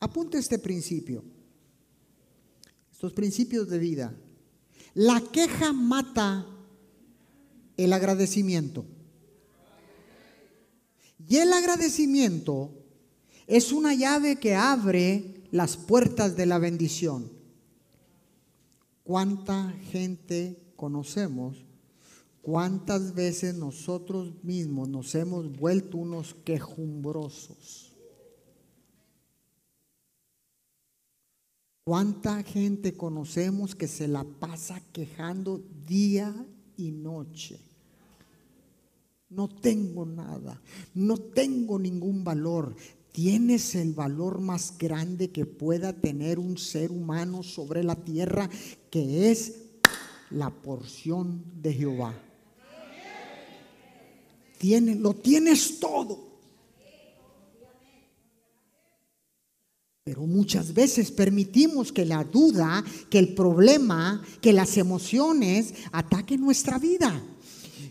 Apunte 0.00 0.38
este 0.38 0.58
principio 0.58 1.22
estos 2.90 3.12
principios 3.12 3.68
de 3.68 3.78
vida. 3.78 4.12
La 4.92 5.20
queja 5.20 5.72
mata 5.72 6.48
el 7.76 7.92
agradecimiento. 7.92 8.84
Y 11.28 11.36
el 11.36 11.52
agradecimiento 11.52 12.74
es 13.46 13.70
una 13.70 13.94
llave 13.94 14.40
que 14.40 14.56
abre 14.56 15.44
las 15.52 15.76
puertas 15.76 16.34
de 16.34 16.46
la 16.46 16.58
bendición. 16.58 17.30
¿Cuánta 19.04 19.70
gente 19.92 20.60
conocemos? 20.74 21.69
¿Cuántas 22.42 23.14
veces 23.14 23.54
nosotros 23.54 24.32
mismos 24.42 24.88
nos 24.88 25.14
hemos 25.14 25.50
vuelto 25.52 25.98
unos 25.98 26.34
quejumbrosos? 26.44 27.90
¿Cuánta 31.84 32.42
gente 32.42 32.94
conocemos 32.94 33.74
que 33.74 33.88
se 33.88 34.08
la 34.08 34.24
pasa 34.24 34.80
quejando 34.92 35.62
día 35.86 36.34
y 36.76 36.92
noche? 36.92 37.60
No 39.28 39.48
tengo 39.48 40.06
nada, 40.06 40.60
no 40.94 41.18
tengo 41.18 41.78
ningún 41.78 42.24
valor. 42.24 42.74
Tienes 43.12 43.74
el 43.74 43.92
valor 43.92 44.40
más 44.40 44.78
grande 44.78 45.30
que 45.30 45.46
pueda 45.46 45.92
tener 45.92 46.38
un 46.38 46.56
ser 46.58 46.90
humano 46.90 47.42
sobre 47.42 47.84
la 47.84 47.96
tierra, 47.96 48.48
que 48.90 49.30
es 49.30 49.70
la 50.30 50.50
porción 50.50 51.44
de 51.60 51.74
Jehová. 51.74 52.29
Lo 54.62 55.14
tienes 55.14 55.80
todo. 55.80 56.28
Pero 60.04 60.26
muchas 60.26 60.74
veces 60.74 61.10
permitimos 61.10 61.92
que 61.92 62.04
la 62.04 62.24
duda, 62.24 62.84
que 63.08 63.18
el 63.18 63.34
problema, 63.34 64.22
que 64.40 64.52
las 64.52 64.76
emociones 64.76 65.72
ataquen 65.92 66.40
nuestra 66.40 66.78
vida. 66.78 67.22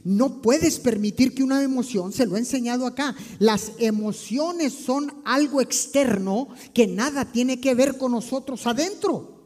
No 0.03 0.41
puedes 0.41 0.79
permitir 0.79 1.33
que 1.33 1.43
una 1.43 1.63
emoción, 1.63 2.13
se 2.13 2.25
lo 2.25 2.35
he 2.35 2.39
enseñado 2.39 2.85
acá, 2.85 3.15
las 3.39 3.71
emociones 3.79 4.73
son 4.73 5.13
algo 5.25 5.61
externo 5.61 6.49
que 6.73 6.88
nada 6.88 7.25
tiene 7.31 7.59
que 7.59 7.73
ver 7.73 7.97
con 7.97 8.11
nosotros 8.11 8.65
adentro. 8.67 9.39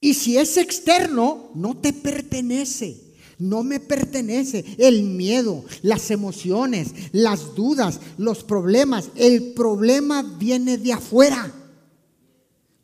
Y 0.00 0.14
si 0.14 0.36
es 0.36 0.56
externo, 0.56 1.50
no 1.54 1.76
te 1.76 1.92
pertenece 1.92 3.11
no 3.38 3.62
me 3.62 3.80
pertenece. 3.80 4.64
El 4.78 5.02
miedo, 5.04 5.64
las 5.82 6.10
emociones, 6.10 6.92
las 7.12 7.54
dudas, 7.54 8.00
los 8.18 8.44
problemas. 8.44 9.10
El 9.14 9.52
problema 9.52 10.22
viene 10.22 10.78
de 10.78 10.92
afuera. 10.92 11.52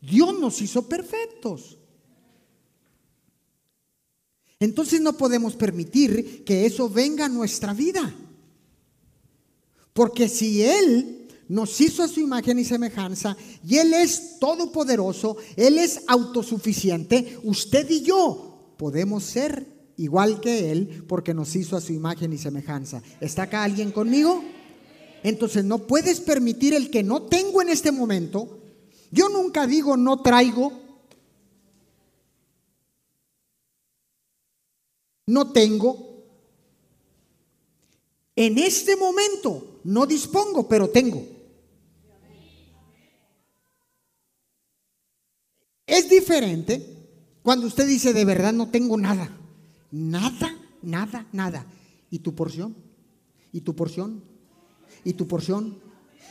Dios 0.01 0.39
nos 0.39 0.61
hizo 0.61 0.89
perfectos. 0.89 1.79
Entonces 4.61 5.01
no 5.01 5.17
podemos 5.17 5.55
permitir 5.55 6.45
que 6.45 6.67
eso 6.67 6.89
venga 6.89 7.27
a 7.27 7.29
nuestra 7.29 7.73
vida. 7.73 8.15
Porque 9.93 10.29
si 10.29 10.63
Él 10.63 11.29
nos 11.49 11.81
hizo 11.81 12.03
a 12.03 12.09
su 12.09 12.21
imagen 12.21 12.59
y 12.59 12.65
semejanza 12.65 13.37
y 13.67 13.77
Él 13.77 13.95
es 13.95 14.39
todopoderoso, 14.39 15.37
Él 15.57 15.79
es 15.79 16.03
autosuficiente, 16.07 17.39
usted 17.43 17.89
y 17.91 18.03
yo 18.03 18.75
podemos 18.77 19.25
ser 19.25 19.78
igual 19.99 20.41
que 20.41 20.71
Él 20.71 21.05
porque 21.07 21.35
nos 21.35 21.55
hizo 21.55 21.77
a 21.77 21.81
su 21.83 21.93
imagen 21.93 22.33
y 22.33 22.39
semejanza. 22.39 23.03
¿Está 23.21 23.43
acá 23.43 23.65
alguien 23.65 23.93
conmigo? 23.93 24.43
Entonces 25.23 25.65
no 25.65 25.87
puedes 25.87 26.21
permitir 26.21 26.73
el 26.73 26.91
que 26.91 27.03
no 27.03 27.23
tengo 27.23 27.61
en 27.61 27.69
este 27.69 27.93
momento. 27.93 28.61
Yo 29.11 29.29
nunca 29.29 29.67
digo 29.67 29.97
no 29.97 30.23
traigo. 30.23 30.73
No 35.27 35.53
tengo. 35.53 36.25
En 38.35 38.57
este 38.57 38.97
momento 38.97 39.81
no 39.85 40.07
dispongo, 40.07 40.69
pero 40.69 40.89
tengo. 40.89 41.27
Es 45.87 46.09
diferente 46.09 46.99
cuando 47.43 47.67
usted 47.67 47.87
dice 47.89 48.13
de 48.13 48.25
verdad 48.25 48.53
no 48.53 48.71
tengo 48.71 48.97
nada. 48.97 49.35
Nada, 49.91 50.55
nada, 50.83 51.27
nada. 51.33 51.65
¿Y 52.11 52.19
tu 52.19 52.35
porción? 52.35 52.77
¿Y 53.53 53.61
tu 53.61 53.75
porción? 53.75 54.23
¿Y 55.05 55.15
tu 55.15 55.27
porción? 55.27 55.79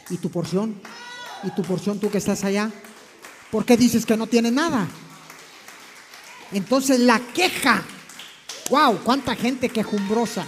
¿Y 0.10 0.18
tu 0.18 0.30
porción? 0.30 0.80
¿Y 1.44 1.52
tu 1.52 1.64
porción 1.64 2.00
tú 2.00 2.10
que 2.10 2.20
estás 2.20 2.44
allá? 2.44 2.72
¿Por 3.52 3.66
qué 3.66 3.78
dices 3.78 4.06
que 4.06 4.18
no 4.18 4.28
tiene 4.28 4.52
nada? 4.52 4.88
Entonces 6.52 7.00
la 7.00 7.20
queja. 7.34 7.84
Wow, 8.70 9.00
cuánta 9.04 9.36
gente 9.36 9.70
quejumbrosa. 9.70 10.46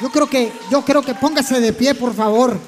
Yo 0.00 0.10
creo 0.10 0.28
que 0.28 0.52
yo 0.70 0.84
creo 0.84 1.02
que 1.02 1.14
póngase 1.14 1.60
de 1.60 1.72
pie, 1.72 1.94
por 1.94 2.14
favor. 2.14 2.58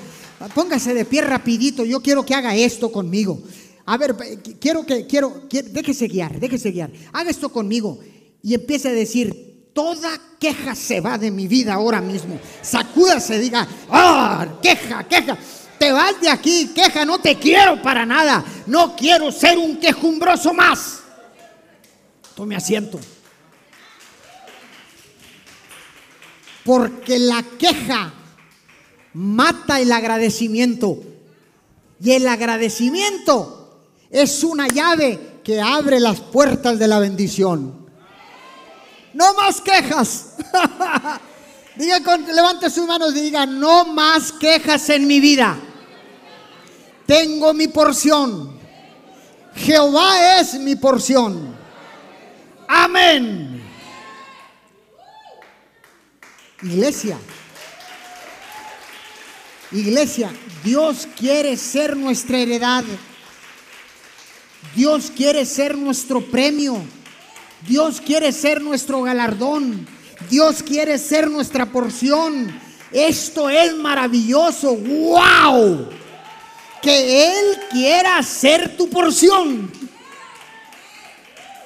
Póngase 0.55 0.93
de 0.93 1.05
pie 1.05 1.23
rapidito. 1.23 1.85
Yo 1.85 2.03
quiero 2.03 2.27
que 2.27 2.35
haga 2.35 2.55
esto 2.55 2.91
conmigo. 2.93 3.41
A 3.87 3.97
ver, 3.97 4.17
quiero 4.61 4.85
que 4.85 5.07
quiero, 5.07 5.49
déjese 5.51 6.07
guiar, 6.07 6.39
déjese 6.39 6.71
guiar. 6.71 6.93
Haga 7.13 7.31
esto 7.31 7.49
conmigo 7.49 7.99
y 8.43 8.55
empiece 8.55 8.89
a 8.89 8.93
decir, 8.93 9.71
toda 9.73 10.11
queja 10.39 10.75
se 10.75 11.01
va 11.01 11.17
de 11.19 11.31
mi 11.31 11.47
vida 11.47 11.75
ahora 11.75 12.01
mismo. 12.01 12.39
Sacúdase, 12.61 13.39
diga, 13.39 13.67
ah, 13.89 14.47
queja, 14.61 15.05
queja. 15.05 15.39
Te 15.79 15.93
vas 15.93 16.21
de 16.21 16.29
aquí, 16.29 16.73
queja, 16.75 17.05
no 17.05 17.21
te 17.21 17.37
quiero 17.37 17.81
para 17.83 18.05
nada. 18.05 18.45
No 18.67 18.95
quiero 18.97 19.31
ser 19.33 19.59
un 19.59 19.79
quejumbroso 19.79 20.53
más. 20.53 21.01
Tome 22.35 22.57
asiento. 22.57 22.99
Porque 26.65 27.19
la 27.19 27.43
queja 27.59 28.13
mata 29.15 29.81
el 29.81 29.93
agradecimiento. 29.93 31.03
Y 32.01 32.13
el 32.13 32.27
agradecimiento 32.27 33.87
es 34.11 34.43
una 34.45 34.67
llave 34.69 35.41
que 35.45 35.61
abre 35.61 36.01
las 36.01 36.21
puertas 36.21 36.79
de 36.79 36.89
la 36.89 36.99
bendición. 36.99 37.82
No 39.15 39.35
más 39.35 39.61
quejas. 39.61 40.35
diga 41.77 42.03
con, 42.03 42.25
levante 42.27 42.71
sus 42.71 42.87
manos 42.87 43.15
y 43.15 43.21
diga, 43.21 43.47
no 43.47 43.85
más 43.87 44.33
quejas 44.33 44.89
en 44.91 45.07
mi 45.07 45.21
vida. 45.21 45.59
Tengo 47.07 47.53
mi 47.53 47.69
porción. 47.69 48.59
Jehová 49.55 50.41
es 50.41 50.55
mi 50.55 50.77
porción. 50.77 51.55
Amén. 52.69 53.63
Iglesia. 56.63 57.19
Iglesia, 59.73 60.31
Dios 60.63 61.09
quiere 61.17 61.57
ser 61.57 61.97
nuestra 61.97 62.39
heredad. 62.39 62.85
Dios 64.75 65.11
quiere 65.15 65.45
ser 65.45 65.77
nuestro 65.77 66.21
premio. 66.21 66.83
Dios 67.67 68.01
quiere 68.01 68.33
ser 68.33 68.61
nuestro 68.61 69.03
galardón. 69.03 69.87
Dios 70.29 70.63
quiere 70.63 70.99
ser 70.99 71.31
nuestra 71.31 71.67
porción. 71.67 72.53
Esto 72.91 73.49
es 73.49 73.75
maravilloso. 73.77 74.77
¡Wow! 74.77 75.89
Que 76.81 77.27
Él 77.29 77.59
quiera 77.71 78.23
ser 78.23 78.77
tu 78.77 78.89
porción. 78.89 79.71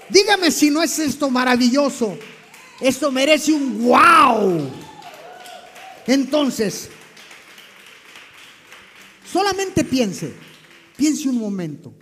Dígame 0.09 0.51
si 0.51 0.71
no 0.71 0.83
es 0.83 0.99
esto 0.99 1.31
maravilloso. 1.31 2.17
Esto 2.81 3.11
merece 3.11 3.53
un 3.53 3.83
wow. 3.83 4.71
Entonces, 6.07 6.91
solamente 9.33 9.83
piense, 9.83 10.35
piense 10.97 11.29
un 11.29 11.39
momento 11.39 11.93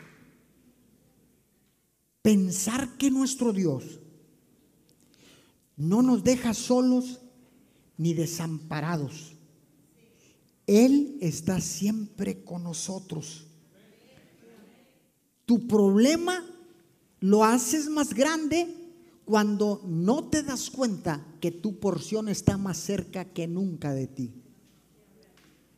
pensar 2.24 2.96
que 2.96 3.10
nuestro 3.10 3.52
Dios 3.52 4.00
no 5.76 6.00
nos 6.00 6.24
deja 6.24 6.54
solos 6.54 7.20
ni 7.98 8.14
desamparados. 8.14 9.34
Él 10.66 11.18
está 11.20 11.60
siempre 11.60 12.42
con 12.42 12.62
nosotros. 12.62 13.46
Tu 15.44 15.68
problema 15.68 16.42
lo 17.20 17.44
haces 17.44 17.90
más 17.90 18.14
grande 18.14 18.74
cuando 19.26 19.82
no 19.84 20.30
te 20.30 20.42
das 20.42 20.70
cuenta 20.70 21.22
que 21.42 21.50
tu 21.50 21.78
porción 21.78 22.30
está 22.30 22.56
más 22.56 22.78
cerca 22.78 23.26
que 23.26 23.46
nunca 23.46 23.92
de 23.92 24.06
ti. 24.06 24.32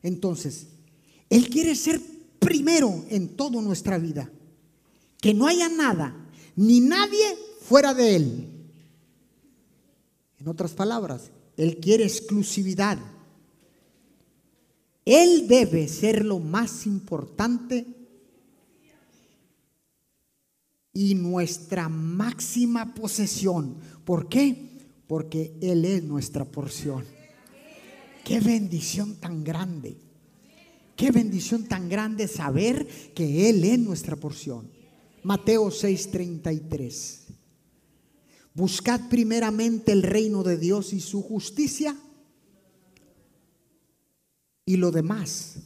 Entonces, 0.01 0.69
Él 1.29 1.51
quiere 1.51 1.75
ser 1.75 2.01
primero 2.39 3.05
en 3.09 3.35
toda 3.37 3.61
nuestra 3.61 3.99
vida. 3.99 4.31
Que 5.21 5.35
no 5.35 5.49
haya 5.49 5.69
nada 5.69 6.23
ni 6.57 6.81
nadie 6.81 7.37
fuera 7.61 7.95
de 7.95 8.17
Él. 8.17 8.49
En 10.39 10.49
otras 10.49 10.73
palabras, 10.73 11.31
Él 11.57 11.79
quiere 11.79 12.05
exclusividad. 12.05 12.99
Él 15.05 15.47
debe 15.47 15.87
ser 15.87 16.25
lo 16.25 16.41
más 16.41 16.87
importante 16.87 17.87
y 20.93 21.15
nuestra 21.15 21.89
máxima 21.89 22.95
posesión. 22.95 23.77
¿Por 24.05 24.29
qué? 24.29 24.71
Porque 25.07 25.57
Él 25.61 25.85
es 25.85 26.03
nuestra 26.03 26.45
porción. 26.45 27.05
Qué 28.25 28.41
bendición 28.41 29.17
tan 29.17 29.45
grande. 29.45 29.97
Qué 30.97 31.11
bendición 31.11 31.65
tan 31.65 31.89
grande 31.89 32.27
saber 32.27 32.89
que 33.15 33.51
Él 33.51 33.63
es 33.65 33.79
nuestra 33.79 34.17
porción. 34.17 34.76
Mateo 35.27 35.73
6:33. 35.73 37.27
Buscad 38.55 39.09
primeramente 39.09 39.91
el 39.91 40.05
reino 40.05 40.45
de 40.45 40.57
Dios 40.57 40.93
y 40.93 41.01
su 41.01 41.21
justicia 41.21 41.97
y 44.65 44.77
lo 44.77 44.93
demás 44.93 45.57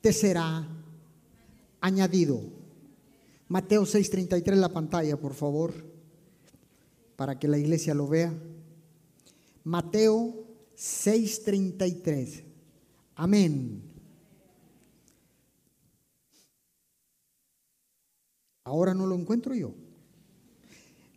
te 0.00 0.10
será 0.14 0.66
añadido. 1.82 2.40
Mateo 3.48 3.84
6:33 3.84 4.56
la 4.56 4.70
pantalla, 4.70 5.18
por 5.18 5.34
favor, 5.34 5.74
para 7.16 7.38
que 7.38 7.46
la 7.46 7.58
iglesia 7.58 7.92
lo 7.92 8.08
vea. 8.08 8.32
Mateo 9.64 10.46
6:33. 10.74 12.42
Amén. 13.16 13.93
Ahora 18.64 18.94
no 18.94 19.06
lo 19.06 19.14
encuentro 19.14 19.54
yo. 19.54 19.74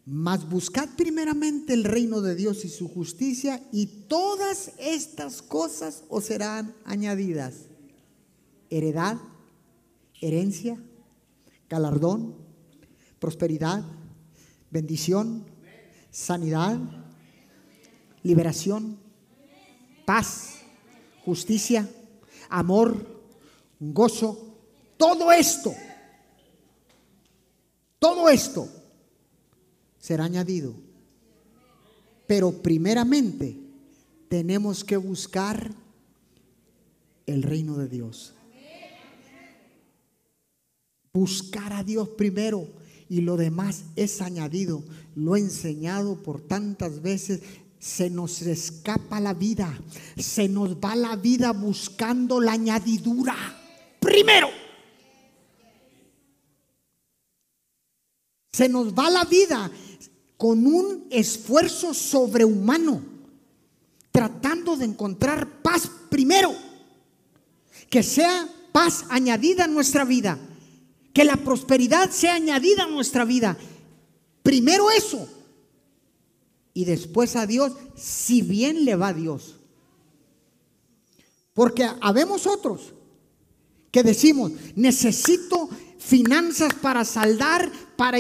Mas 0.06 0.50
buscad 0.50 0.90
primeramente 0.98 1.74
el 1.74 1.86
reino 1.86 2.22
de 2.22 2.36
Dios 2.36 2.66
y 2.66 2.70
su 2.70 2.90
justicia 2.90 3.62
y 3.72 3.88
todas 4.08 4.72
estas 4.78 5.42
cosas 5.42 6.04
os 6.10 6.26
serán 6.26 6.76
añadidas. 6.86 7.68
Heredad, 8.70 9.18
herencia, 10.22 10.78
galardón, 11.70 12.36
prosperidad, 13.20 13.84
bendición, 14.70 15.46
sanidad, 16.12 16.78
liberación, 18.24 18.98
paz, 20.06 20.60
justicia, 21.24 21.90
amor, 22.50 23.24
gozo. 23.80 24.56
Todo 24.98 25.32
esto 25.32 25.74
todo 28.08 28.30
esto 28.30 28.70
será 30.00 30.24
añadido. 30.24 30.74
Pero 32.26 32.54
primeramente 32.62 33.60
tenemos 34.30 34.86
que 34.86 34.96
buscar 34.96 35.74
el 37.26 37.44
reino 37.44 37.76
de 37.78 37.90
Dios. 37.90 38.34
Buscar 41.12 41.74
a 41.74 41.84
Dios 41.84 42.08
primero 42.10 42.66
y 43.10 43.20
lo 43.22 43.36
demás 43.36 43.84
es 43.98 44.22
añadido. 44.22 44.84
Lo 45.16 45.36
he 45.36 45.40
enseñado 45.40 46.24
por 46.24 46.40
tantas 46.40 47.02
veces. 47.02 47.42
Se 47.78 48.10
nos 48.10 48.42
escapa 48.42 49.20
la 49.20 49.34
vida. 49.34 49.78
Se 50.16 50.48
nos 50.48 50.78
va 50.78 50.96
la 50.96 51.18
vida 51.18 51.52
buscando 51.52 52.40
la 52.40 52.54
añadidura. 52.54 53.36
Primero. 54.00 54.67
Se 58.58 58.68
nos 58.68 58.92
va 58.92 59.08
la 59.12 59.24
vida 59.24 59.70
con 60.36 60.66
un 60.66 61.06
esfuerzo 61.12 61.94
sobrehumano, 61.94 63.04
tratando 64.12 64.76
de 64.76 64.86
encontrar 64.86 65.62
paz 65.62 65.88
primero, 66.10 66.56
que 67.88 68.02
sea 68.02 68.50
paz 68.72 69.06
añadida 69.10 69.66
a 69.66 69.68
nuestra 69.68 70.06
vida, 70.06 70.40
que 71.14 71.24
la 71.24 71.36
prosperidad 71.36 72.10
sea 72.10 72.34
añadida 72.34 72.86
a 72.86 72.90
nuestra 72.90 73.26
vida. 73.26 73.56
Primero 74.42 74.90
eso, 74.90 75.30
y 76.74 76.86
después 76.86 77.36
a 77.36 77.46
Dios, 77.46 77.74
si 77.96 78.42
bien 78.42 78.86
le 78.86 78.96
va 78.96 79.10
a 79.10 79.14
Dios. 79.14 79.58
Porque 81.54 81.88
habemos 82.02 82.48
otros 82.48 82.96
que 83.92 84.02
decimos, 84.02 84.52
necesito 84.76 85.70
finanzas 85.98 86.74
para 86.76 87.04
saldar, 87.04 87.72
para, 87.96 88.20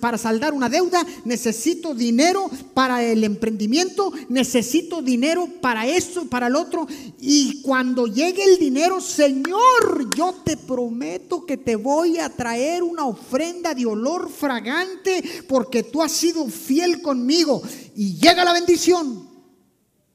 para 0.00 0.18
saldar 0.18 0.54
una 0.54 0.68
deuda, 0.68 1.04
necesito 1.24 1.94
dinero 1.94 2.50
para 2.74 3.04
el 3.04 3.24
emprendimiento, 3.24 4.12
necesito 4.28 5.02
dinero 5.02 5.48
para 5.60 5.86
esto, 5.86 6.26
para 6.26 6.46
el 6.46 6.56
otro. 6.56 6.86
Y 7.20 7.62
cuando 7.62 8.06
llegue 8.06 8.44
el 8.44 8.58
dinero, 8.58 9.00
Señor, 9.00 10.14
yo 10.16 10.34
te 10.44 10.56
prometo 10.56 11.44
que 11.44 11.56
te 11.56 11.76
voy 11.76 12.18
a 12.18 12.30
traer 12.30 12.82
una 12.82 13.06
ofrenda 13.06 13.74
de 13.74 13.86
olor 13.86 14.30
fragante 14.30 15.22
porque 15.48 15.82
tú 15.82 16.02
has 16.02 16.12
sido 16.12 16.46
fiel 16.48 17.02
conmigo. 17.02 17.62
Y 17.94 18.18
llega 18.18 18.44
la 18.44 18.52
bendición. 18.52 19.28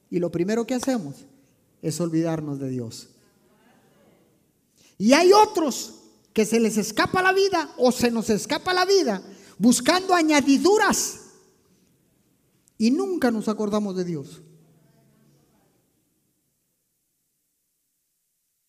Y 0.09 0.19
lo 0.19 0.31
primero 0.31 0.65
que 0.65 0.75
hacemos 0.75 1.15
es 1.81 1.99
olvidarnos 1.99 2.59
de 2.59 2.69
Dios. 2.69 3.09
Y 4.97 5.13
hay 5.13 5.33
otros 5.33 6.02
que 6.33 6.45
se 6.45 6.59
les 6.59 6.77
escapa 6.77 7.21
la 7.21 7.31
vida 7.31 7.73
o 7.77 7.91
se 7.91 8.09
nos 8.11 8.29
escapa 8.29 8.73
la 8.73 8.85
vida 8.85 9.23
buscando 9.57 10.13
añadiduras 10.13 11.19
y 12.77 12.91
nunca 12.91 13.31
nos 13.31 13.47
acordamos 13.47 13.95
de 13.95 14.03
Dios. 14.03 14.41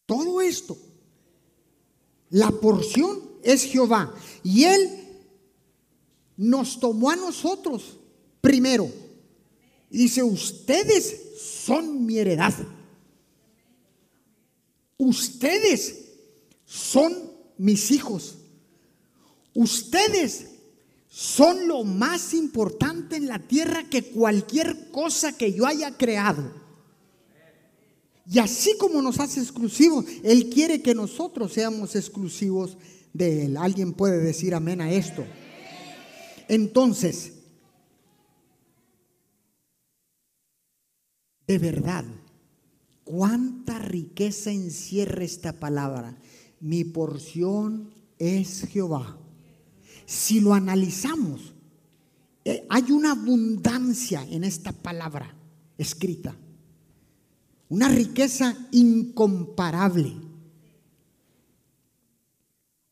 Todo 0.06 0.40
esto, 0.42 0.76
la 2.30 2.50
porción 2.50 3.22
es 3.42 3.64
Jehová 3.64 4.14
y 4.42 4.64
Él 4.64 5.04
nos 6.36 6.78
tomó 6.78 7.10
a 7.10 7.16
nosotros 7.16 7.98
primero. 8.40 8.90
Dice, 9.88 10.22
ustedes 10.22 11.40
son 11.40 12.04
mi 12.04 12.18
heredad. 12.18 12.54
Ustedes 14.98 16.12
son 16.64 17.33
mis 17.58 17.90
hijos, 17.90 18.38
ustedes 19.54 20.46
son 21.08 21.68
lo 21.68 21.84
más 21.84 22.34
importante 22.34 23.16
en 23.16 23.28
la 23.28 23.38
tierra 23.38 23.84
que 23.84 24.02
cualquier 24.02 24.90
cosa 24.90 25.36
que 25.36 25.52
yo 25.52 25.66
haya 25.66 25.96
creado. 25.96 26.52
Y 28.30 28.38
así 28.38 28.76
como 28.78 29.02
nos 29.02 29.20
hace 29.20 29.40
exclusivos, 29.40 30.06
Él 30.22 30.48
quiere 30.48 30.82
que 30.82 30.94
nosotros 30.94 31.52
seamos 31.52 31.94
exclusivos 31.94 32.76
de 33.12 33.46
Él. 33.46 33.56
¿Alguien 33.56 33.92
puede 33.92 34.18
decir 34.18 34.54
amén 34.54 34.80
a 34.80 34.90
esto? 34.90 35.24
Entonces, 36.48 37.32
de 41.46 41.58
verdad, 41.58 42.04
cuánta 43.04 43.78
riqueza 43.78 44.50
encierra 44.50 45.22
esta 45.22 45.52
palabra 45.52 46.18
mi 46.64 46.82
porción 46.82 47.90
es 48.18 48.66
Jehová. 48.68 49.18
Si 50.06 50.40
lo 50.40 50.54
analizamos, 50.54 51.52
eh, 52.42 52.64
hay 52.70 52.90
una 52.90 53.12
abundancia 53.12 54.26
en 54.30 54.44
esta 54.44 54.72
palabra 54.72 55.36
escrita, 55.76 56.34
una 57.68 57.90
riqueza 57.90 58.56
incomparable. 58.72 60.16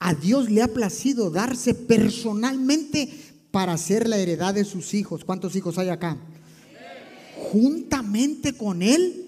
A 0.00 0.14
Dios 0.14 0.50
le 0.50 0.60
ha 0.60 0.68
placido 0.68 1.30
darse 1.30 1.72
personalmente 1.72 3.08
para 3.50 3.78
ser 3.78 4.06
la 4.06 4.18
heredad 4.18 4.52
de 4.52 4.66
sus 4.66 4.92
hijos. 4.92 5.24
¿Cuántos 5.24 5.56
hijos 5.56 5.78
hay 5.78 5.88
acá? 5.88 6.18
Juntamente 7.50 8.52
con 8.54 8.82
Él 8.82 9.21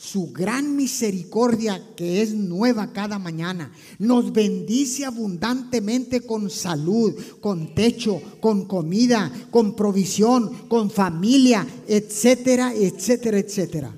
su 0.00 0.32
gran 0.32 0.76
misericordia 0.76 1.94
que 1.94 2.22
es 2.22 2.32
nueva 2.32 2.90
cada 2.90 3.18
mañana. 3.18 3.70
Nos 3.98 4.32
bendice 4.32 5.04
abundantemente 5.04 6.22
con 6.22 6.48
salud, 6.48 7.14
con 7.42 7.74
techo, 7.74 8.22
con 8.40 8.64
comida, 8.64 9.30
con 9.50 9.76
provisión, 9.76 10.68
con 10.68 10.90
familia, 10.90 11.66
etcétera, 11.86 12.72
etcétera, 12.74 13.38
etcétera. 13.40 13.94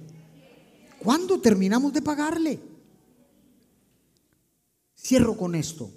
¿Cuándo 0.98 1.40
terminamos 1.40 1.92
de 1.92 2.02
pagarle? 2.02 2.58
Cierro 4.96 5.36
con 5.36 5.54
esto. 5.54 5.88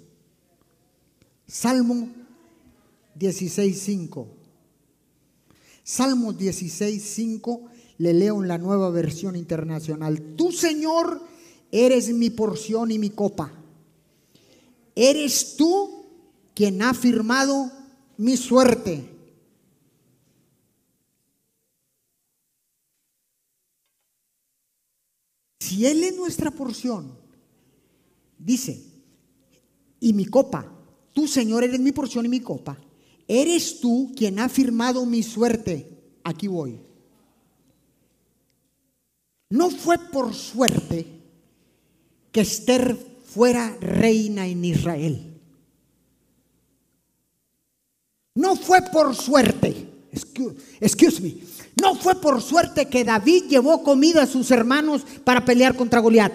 Salmo 1.48 2.10
16.5. 3.18 4.28
Salmo 5.82 6.32
16.5 6.32 7.75
le 7.98 8.12
leo 8.12 8.42
en 8.42 8.48
la 8.48 8.58
nueva 8.58 8.90
versión 8.90 9.36
internacional. 9.36 10.34
Tú, 10.36 10.52
Señor, 10.52 11.20
eres 11.70 12.12
mi 12.12 12.30
porción 12.30 12.90
y 12.90 12.98
mi 12.98 13.10
copa. 13.10 13.52
Eres 14.94 15.56
tú 15.56 16.06
quien 16.54 16.82
ha 16.82 16.94
firmado 16.94 17.70
mi 18.16 18.36
suerte. 18.36 19.12
Si 25.60 25.84
Él 25.84 26.04
es 26.04 26.16
nuestra 26.16 26.50
porción, 26.50 27.12
dice, 28.38 28.82
y 30.00 30.12
mi 30.12 30.24
copa, 30.26 30.72
tú 31.12 31.26
Señor 31.26 31.64
eres 31.64 31.80
mi 31.80 31.92
porción 31.92 32.24
y 32.24 32.28
mi 32.28 32.40
copa, 32.40 32.78
eres 33.26 33.80
tú 33.80 34.12
quien 34.16 34.38
ha 34.38 34.48
firmado 34.48 35.04
mi 35.04 35.22
suerte, 35.22 35.90
aquí 36.22 36.46
voy. 36.46 36.80
No 39.50 39.70
fue 39.70 39.98
por 39.98 40.34
suerte 40.34 41.06
que 42.32 42.40
Esther 42.40 42.96
fuera 43.26 43.76
reina 43.80 44.46
en 44.46 44.64
Israel. 44.64 45.32
No 48.34 48.56
fue 48.56 48.82
por 48.92 49.14
suerte, 49.14 49.88
excuse, 50.80 51.20
me, 51.22 51.36
no 51.80 51.94
fue 51.94 52.20
por 52.20 52.42
suerte 52.42 52.86
que 52.86 53.04
David 53.04 53.44
llevó 53.48 53.82
comida 53.82 54.24
a 54.24 54.26
sus 54.26 54.50
hermanos 54.50 55.06
para 55.24 55.44
pelear 55.44 55.74
contra 55.74 56.00
Goliat. 56.00 56.32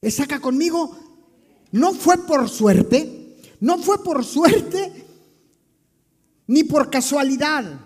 ¿Es 0.00 0.18
acá 0.18 0.40
conmigo? 0.40 0.98
No 1.70 1.92
fue 1.92 2.26
por 2.26 2.48
suerte, 2.48 3.36
no 3.60 3.78
fue 3.78 4.02
por 4.02 4.24
suerte 4.24 5.06
ni 6.46 6.64
por 6.64 6.90
casualidad 6.90 7.80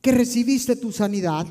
que 0.00 0.12
recibiste 0.12 0.76
tu 0.76 0.92
sanidad. 0.92 1.46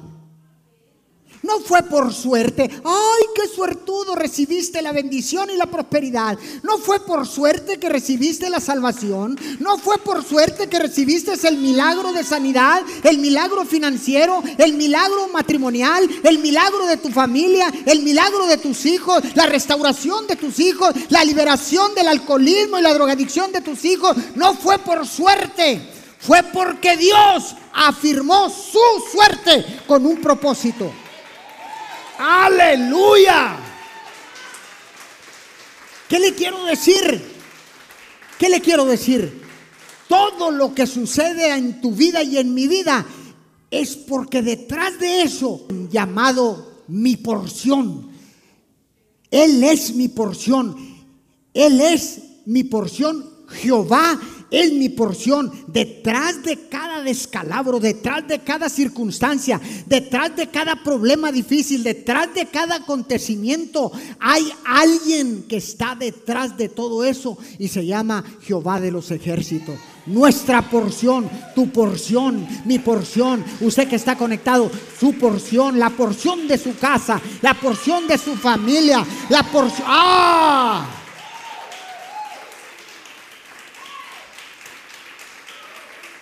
No 1.42 1.60
fue 1.60 1.84
por 1.84 2.14
suerte. 2.14 2.70
Ay, 2.84 3.24
qué 3.34 3.48
suertudo 3.48 4.16
recibiste 4.16 4.82
la 4.82 4.92
bendición 4.92 5.50
y 5.50 5.56
la 5.56 5.68
prosperidad. 5.68 6.38
No 6.64 6.78
fue 6.78 7.00
por 7.00 7.26
suerte 7.26 7.80
que 7.80 7.88
recibiste 7.88 8.50
la 8.50 8.60
salvación. 8.60 9.40
No 9.60 9.78
fue 9.78 9.98
por 10.00 10.24
suerte 10.24 10.68
que 10.68 10.80
recibiste 10.80 11.34
el 11.48 11.58
milagro 11.58 12.12
de 12.12 12.24
sanidad, 12.24 12.82
el 13.04 13.20
milagro 13.20 13.64
financiero, 13.66 14.44
el 14.58 14.74
milagro 14.74 15.30
matrimonial, 15.30 16.10
el 16.24 16.40
milagro 16.40 16.86
de 16.88 16.98
tu 16.98 17.10
familia, 17.10 17.72
el 17.86 18.04
milagro 18.04 18.46
de 18.48 18.58
tus 18.58 18.86
hijos, 18.86 19.24
la 19.36 19.46
restauración 19.46 20.28
de 20.28 20.36
tus 20.36 20.60
hijos, 20.60 20.94
la 21.10 21.24
liberación 21.24 21.96
del 21.96 22.10
alcoholismo 22.10 22.80
y 22.80 22.82
la 22.82 22.94
drogadicción 22.94 23.52
de 23.54 23.62
tus 23.62 23.86
hijos. 23.86 24.18
No 24.36 24.56
fue 24.56 24.78
por 24.80 25.08
suerte 25.08 25.99
fue 26.20 26.44
porque 26.44 26.98
Dios 26.98 27.56
afirmó 27.74 28.50
su 28.50 28.80
suerte 29.12 29.66
con 29.88 30.06
un 30.06 30.22
propósito. 30.22 30.92
Aleluya. 32.18 33.58
¿Qué 36.10 36.20
le 36.20 36.34
quiero 36.34 36.66
decir? 36.66 37.40
¿Qué 38.38 38.50
le 38.50 38.60
quiero 38.60 38.86
decir? 38.86 39.44
Todo 40.08 40.52
lo 40.52 40.74
que 40.74 40.88
sucede 40.88 41.54
en 41.54 41.80
tu 41.82 41.92
vida 41.92 42.22
y 42.22 42.38
en 42.38 42.54
mi 42.54 42.68
vida 42.68 43.06
es 43.72 43.96
porque 43.96 44.42
detrás 44.42 45.00
de 45.00 45.22
eso, 45.22 45.68
llamado 45.90 46.84
mi 46.88 47.16
porción, 47.16 48.10
Él 49.32 49.64
es 49.64 49.94
mi 49.94 50.10
porción. 50.10 50.76
Él 51.54 51.80
es 51.80 52.20
mi 52.46 52.64
porción. 52.64 53.30
Jehová 53.50 54.20
es 54.52 54.72
mi 54.74 54.90
porción. 54.90 55.52
Detrás 55.68 56.44
de 56.44 56.68
cada 56.70 57.02
descalabro, 57.02 57.80
detrás 57.80 58.28
de 58.28 58.40
cada 58.40 58.70
circunstancia, 58.70 59.60
detrás 59.86 60.36
de 60.36 60.48
cada 60.48 60.84
problema 60.84 61.32
difícil, 61.32 61.84
detrás 61.84 62.34
de 62.34 62.48
cada 62.48 62.76
acontecimiento, 62.76 63.92
hay 64.20 64.52
alguien 64.66 65.44
que 65.48 65.58
está 65.58 65.96
detrás 65.96 66.58
de 66.58 66.70
todo 66.70 67.04
eso 67.04 67.38
y 67.58 67.68
se 67.68 67.86
llama 67.86 68.24
Jehová 68.42 68.80
de 68.80 68.92
los 68.92 69.12
ejércitos. 69.12 69.78
Nuestra 70.06 70.70
porción, 70.70 71.30
tu 71.54 71.70
porción, 71.70 72.48
mi 72.66 72.80
porción, 72.80 73.44
usted 73.62 73.88
que 73.88 73.98
está 73.98 74.18
conectado, 74.18 74.72
su 75.00 75.14
porción, 75.14 75.78
la 75.78 75.92
porción 75.92 76.48
de 76.48 76.58
su 76.58 76.76
casa, 76.78 77.22
la 77.42 77.54
porción 77.54 78.08
de 78.08 78.18
su 78.18 78.36
familia, 78.36 79.06
la 79.30 79.44
porción... 79.44 79.86
¡Ah! 79.88 80.99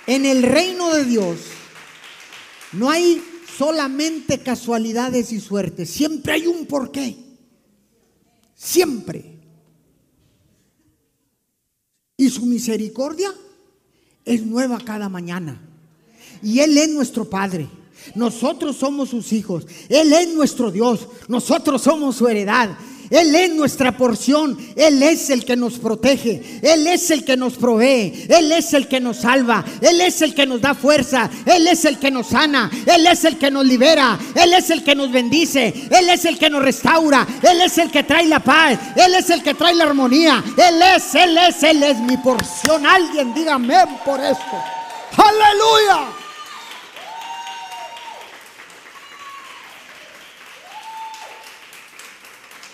En 0.08 0.26
el 0.26 0.42
reino 0.42 0.94
de 0.96 1.04
Dios 1.04 1.38
no 2.72 2.90
hay 2.90 3.22
solamente 3.58 4.40
casualidades 4.40 5.32
y 5.32 5.40
suerte, 5.40 5.86
siempre 5.86 6.34
hay 6.34 6.48
un 6.48 6.66
porqué. 6.66 7.18
Siempre. 8.56 9.38
Y 12.18 12.30
su 12.30 12.46
misericordia 12.48 13.32
es 14.26 14.44
nueva 14.44 14.80
cada 14.80 15.10
mañana. 15.10 15.62
Y 16.42 16.60
Él 16.60 16.78
es 16.78 16.90
nuestro 16.90 17.30
Padre. 17.30 17.68
Nosotros 18.16 18.78
somos 18.78 19.10
sus 19.10 19.32
hijos. 19.34 19.68
Él 19.90 20.12
es 20.14 20.34
nuestro 20.34 20.72
Dios. 20.72 21.08
Nosotros 21.28 21.82
somos 21.82 22.16
su 22.16 22.28
heredad. 22.28 22.76
Él 23.10 23.34
es 23.36 23.54
nuestra 23.54 23.96
porción. 23.98 24.58
Él 24.76 25.02
es 25.04 25.30
el 25.30 25.46
que 25.46 25.56
nos 25.56 25.80
protege. 25.80 26.60
Él 26.62 26.88
es 26.88 27.10
el 27.12 27.24
que 27.24 27.38
nos 27.38 27.56
provee. 27.56 28.26
Él 28.30 28.52
es 28.52 28.74
el 28.74 28.88
que 28.88 29.00
nos 29.00 29.18
salva. 29.18 29.64
Él 29.82 30.02
es 30.02 30.22
el 30.22 30.34
que 30.34 30.46
nos 30.46 30.62
da 30.62 30.74
fuerza. 30.74 31.30
Él 31.46 31.68
es 31.68 31.86
el 31.86 31.98
que 31.98 32.12
nos 32.12 32.28
sana. 32.28 32.70
Él 32.86 33.06
es 33.08 33.24
el 33.26 33.38
que 33.38 33.52
nos 33.52 33.66
libera. 33.66 34.18
Él 34.36 34.54
es 34.54 34.70
el 34.70 34.84
que 34.84 34.96
nos 34.96 35.12
bendice. 35.12 35.74
Él 35.90 36.10
es 36.10 36.26
el 36.26 36.38
que 36.38 36.50
nos 36.50 36.62
restaura. 36.62 37.26
Él 37.42 37.62
es 37.62 37.78
el 37.78 37.92
que 37.92 38.04
trae 38.04 38.28
la 38.28 38.40
paz. 38.40 38.78
Él 38.96 39.16
es 39.16 39.30
el 39.30 39.42
que 39.42 39.54
trae 39.54 39.76
la 39.76 39.86
armonía. 39.86 40.44
Él 40.58 40.82
es, 40.96 41.16
Él 41.16 41.38
es, 41.38 41.64
Él 41.64 41.84
es 41.84 42.00
mi 42.00 42.18
porción. 42.18 42.86
Alguien 42.86 43.34
dígame 43.34 43.76
por 44.06 44.20
esto. 44.20 44.64
Aleluya. 45.18 46.27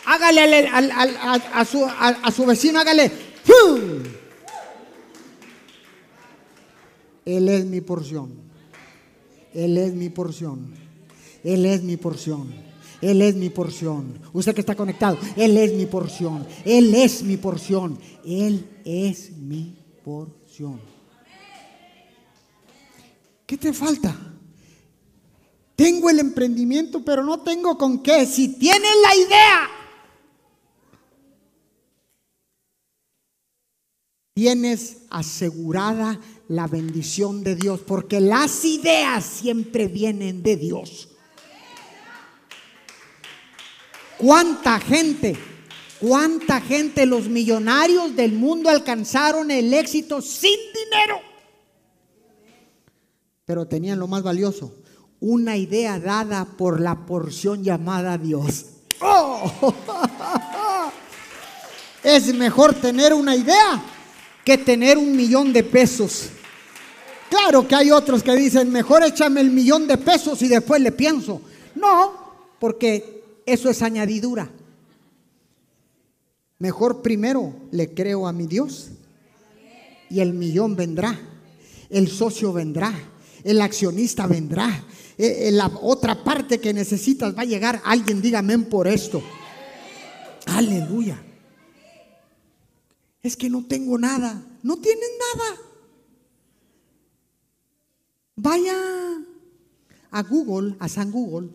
Hágale 0.05 0.67
a, 0.67 1.65
su, 1.65 2.45
vecino, 2.45 2.79
hágale. 2.79 3.11
Él 7.25 7.49
es 7.49 7.65
mi 7.65 7.81
porción. 7.81 8.33
Él 9.53 9.77
es 9.77 9.93
mi 9.93 10.09
porción. 10.09 10.73
Él 11.43 11.65
es 11.65 11.83
mi 11.83 11.97
porción. 11.97 12.53
Él 13.01 13.21
es 13.21 13.35
mi 13.35 13.49
porción. 13.49 14.19
Usted 14.31 14.53
que 14.53 14.61
está 14.61 14.75
conectado, 14.75 15.17
Él 15.35 15.57
es 15.57 15.73
mi 15.73 15.85
porción. 15.85 16.47
Él 16.63 16.95
es 16.95 17.21
mi 17.21 17.37
porción. 17.37 17.99
Él 18.25 18.65
es 18.85 19.31
mi 19.31 19.77
porción. 20.03 20.79
¿Qué 23.45 23.57
te 23.57 23.73
falta? 23.73 24.15
Tengo 25.75 26.09
el 26.09 26.19
emprendimiento, 26.19 27.03
pero 27.03 27.23
no 27.23 27.41
tengo 27.41 27.77
con 27.77 28.01
qué. 28.01 28.25
Si 28.25 28.49
tienes 28.49 28.91
la 29.01 29.15
idea, 29.15 29.69
tienes 34.33 34.97
asegurada 35.09 36.19
la 36.47 36.67
bendición 36.67 37.43
de 37.43 37.55
Dios, 37.55 37.81
porque 37.81 38.19
las 38.19 38.65
ideas 38.65 39.23
siempre 39.23 39.87
vienen 39.87 40.41
de 40.43 40.55
Dios. 40.57 41.09
¿Cuánta 44.17 44.79
gente, 44.79 45.35
cuánta 45.99 46.61
gente 46.61 47.05
los 47.05 47.27
millonarios 47.27 48.15
del 48.15 48.33
mundo 48.33 48.69
alcanzaron 48.69 49.51
el 49.51 49.73
éxito 49.73 50.21
sin 50.21 50.57
dinero? 50.73 51.19
Pero 53.45 53.67
tenían 53.67 53.99
lo 53.99 54.07
más 54.07 54.23
valioso, 54.23 54.73
una 55.19 55.57
idea 55.57 55.99
dada 55.99 56.45
por 56.45 56.79
la 56.79 57.05
porción 57.05 57.63
llamada 57.63 58.17
Dios. 58.17 58.65
¡Oh! 59.01 59.73
Es 62.03 62.33
mejor 62.35 62.73
tener 62.73 63.13
una 63.13 63.33
idea 63.33 63.81
que 64.43 64.57
tener 64.57 64.97
un 64.97 65.15
millón 65.15 65.53
de 65.53 65.63
pesos. 65.63 66.29
Claro 67.29 67.67
que 67.67 67.75
hay 67.75 67.91
otros 67.91 68.21
que 68.21 68.35
dicen, 68.35 68.71
mejor 68.71 69.03
échame 69.03 69.41
el 69.41 69.49
millón 69.49 69.87
de 69.87 69.97
pesos 69.97 70.41
y 70.41 70.47
después 70.47 70.81
le 70.81 70.91
pienso. 70.91 71.41
No, 71.75 72.13
porque 72.59 73.23
eso 73.45 73.69
es 73.69 73.81
añadidura. 73.81 74.49
Mejor 76.59 77.01
primero 77.01 77.53
le 77.71 77.93
creo 77.93 78.27
a 78.27 78.33
mi 78.33 78.47
Dios 78.47 78.89
y 80.09 80.19
el 80.19 80.33
millón 80.33 80.75
vendrá, 80.75 81.19
el 81.89 82.07
socio 82.09 82.53
vendrá, 82.53 82.93
el 83.43 83.61
accionista 83.61 84.27
vendrá, 84.27 84.85
eh, 85.17 85.47
eh, 85.47 85.51
la 85.51 85.67
otra 85.81 86.23
parte 86.23 86.59
que 86.59 86.73
necesitas 86.73 87.35
va 87.35 87.41
a 87.41 87.45
llegar. 87.45 87.81
Alguien 87.83 88.21
dígame 88.21 88.57
por 88.59 88.87
esto. 88.87 89.21
Aleluya 90.45 91.19
es 93.23 93.37
que 93.37 93.49
no 93.49 93.65
tengo 93.65 93.97
nada. 93.97 94.45
No 94.61 94.77
tienes 94.77 95.09
nada. 95.33 95.57
Vaya 98.35 98.75
a 100.11 100.23
Google, 100.23 100.75
a 100.79 100.89
San 100.89 101.11
Google, 101.11 101.49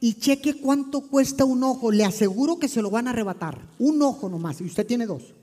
y 0.00 0.14
cheque 0.14 0.54
cuánto 0.54 1.02
cuesta 1.02 1.44
un 1.44 1.62
ojo. 1.62 1.92
Le 1.92 2.04
aseguro 2.04 2.58
que 2.58 2.68
se 2.68 2.80
lo 2.80 2.90
van 2.90 3.06
a 3.06 3.10
arrebatar. 3.10 3.60
Un 3.78 4.00
ojo 4.02 4.28
nomás, 4.28 4.60
y 4.60 4.64
usted 4.64 4.86
tiene 4.86 5.06
dos. 5.06 5.34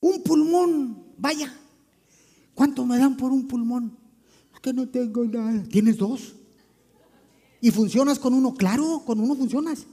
Un 0.00 0.22
pulmón, 0.22 1.04
vaya. 1.16 1.52
¿Cuánto 2.54 2.84
me 2.84 2.98
dan 2.98 3.16
por 3.16 3.32
un 3.32 3.48
pulmón? 3.48 3.96
Es 4.52 4.60
que 4.60 4.72
no 4.72 4.88
tengo 4.88 5.24
nada. 5.24 5.62
¿Tienes 5.64 5.96
dos? 5.96 6.34
¿Y 7.62 7.70
funcionas 7.70 8.18
con 8.18 8.34
uno? 8.34 8.54
Claro, 8.54 9.02
con 9.06 9.20
uno 9.20 9.34
funcionas 9.34 9.86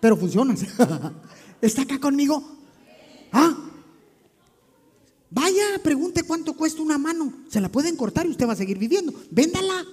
pero 0.00 0.16
funciona. 0.16 0.54
¿Está 1.60 1.82
acá 1.82 1.98
conmigo? 1.98 2.42
¿Ah? 3.32 3.56
Vaya, 5.30 5.80
pregunte 5.82 6.22
cuánto 6.22 6.54
cuesta 6.54 6.82
una 6.82 6.98
mano. 6.98 7.32
Se 7.48 7.60
la 7.60 7.68
pueden 7.68 7.96
cortar 7.96 8.26
y 8.26 8.30
usted 8.30 8.46
va 8.46 8.52
a 8.52 8.56
seguir 8.56 8.78
viviendo. 8.78 9.12
Véndala. 9.30 9.84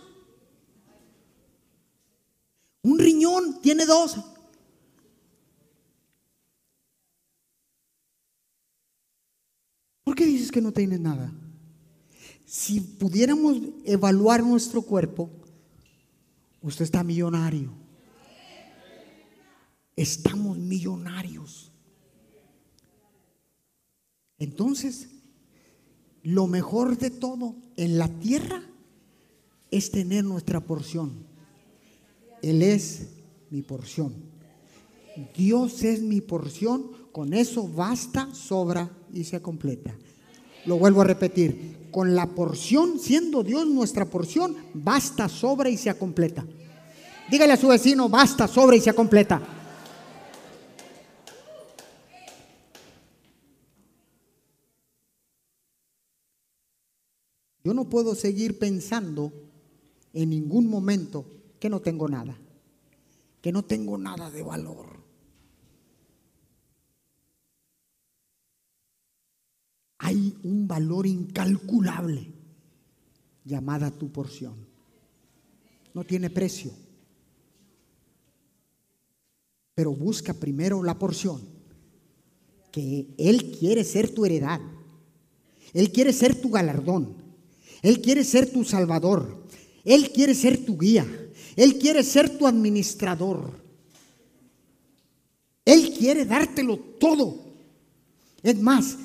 Un 2.83 2.99
riñón 2.99 3.61
tiene 3.61 3.85
dos. 3.85 4.17
¿Por 10.03 10.15
qué 10.15 10.25
dices 10.25 10.51
que 10.51 10.61
no 10.61 10.71
tienes 10.71 10.99
nada? 10.99 11.33
Si 12.45 12.79
pudiéramos 12.79 13.57
evaluar 13.85 14.43
nuestro 14.43 14.83
cuerpo, 14.83 15.31
usted 16.61 16.85
está 16.85 17.03
millonario 17.03 17.84
estamos 19.95 20.57
millonarios. 20.57 21.71
Entonces, 24.37 25.09
lo 26.23 26.47
mejor 26.47 26.97
de 26.97 27.09
todo 27.09 27.55
en 27.77 27.97
la 27.97 28.07
tierra 28.07 28.63
es 29.71 29.91
tener 29.91 30.23
nuestra 30.23 30.59
porción. 30.59 31.25
Él 32.41 32.61
es 32.61 33.07
mi 33.49 33.61
porción. 33.61 34.13
Dios 35.35 35.83
es 35.83 36.01
mi 36.01 36.21
porción. 36.21 36.91
Con 37.11 37.33
eso 37.33 37.67
basta, 37.67 38.33
sobra 38.33 38.91
y 39.13 39.23
se 39.23 39.41
completa. 39.41 39.95
Lo 40.65 40.77
vuelvo 40.77 41.01
a 41.01 41.05
repetir. 41.05 41.87
Con 41.91 42.13
la 42.13 42.27
porción, 42.27 42.99
siendo 42.99 43.41
Dios 43.41 43.65
nuestra 43.67 44.05
porción, 44.05 44.55
basta, 44.73 45.29
sobra 45.29 45.69
y 45.69 45.77
se 45.77 45.95
completa. 45.97 46.45
Dígale 47.31 47.53
a 47.53 47.57
su 47.57 47.69
vecino, 47.69 48.09
basta, 48.09 48.47
sobra 48.47 48.75
y 48.75 48.81
se 48.81 48.93
completa. 48.93 49.64
Yo 57.65 57.73
no 57.73 57.89
puedo 57.89 58.13
seguir 58.13 58.59
pensando 58.59 59.33
en 60.13 60.29
ningún 60.29 60.67
momento 60.67 61.25
que 61.59 61.67
no 61.67 61.81
tengo 61.81 62.07
nada, 62.07 62.37
que 63.41 63.51
no 63.51 63.63
tengo 63.63 63.97
nada 63.97 64.29
de 64.29 64.43
valor. 64.43 64.99
Hay 69.97 70.37
un 70.43 70.67
valor 70.67 71.07
incalculable 71.07 72.27
llamada 73.43 73.89
tu 73.89 74.11
porción. 74.11 74.53
no 75.95 76.03
tiene 76.03 76.29
precio. 76.29 76.71
Pero 79.73 79.91
busca 79.91 80.35
primero 80.35 80.83
la 80.83 80.99
porción, 80.99 81.41
que 82.71 83.07
Él 83.17 83.57
quiere 83.57 83.83
ser 83.83 84.13
tu 84.13 84.23
heredad. 84.23 84.61
Él 85.73 85.91
quiere 85.91 86.13
ser 86.13 86.39
tu 86.39 86.51
galardón. 86.51 87.24
Él 87.85 88.01
quiere 88.01 88.23
ser 88.23 88.51
tu 88.51 88.63
salvador. 88.63 89.43
Él 89.83 90.11
quiere 90.11 90.33
ser 90.33 90.65
tu 90.65 90.75
guía. 90.75 91.05
Él 91.55 91.77
quiere 91.77 92.01
ser 92.01 92.35
tu 92.35 92.47
administrador. 92.47 93.51
Él 95.63 95.93
quiere 95.93 96.25
dártelo 96.25 96.79
todo. 96.79 97.45
Es 98.41 98.59
más, 98.59 98.97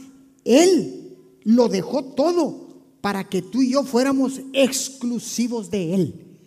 Él 0.45 1.15
lo 1.45 1.69
dejó 1.69 2.05
todo 2.05 2.69
para 3.03 3.29
que 3.29 3.43
tú 3.43 3.61
y 3.61 3.73
yo 3.73 3.85
fuéramos 3.85 4.41
exclusivos 4.55 5.71
de 5.71 5.95
Él. 5.95 6.39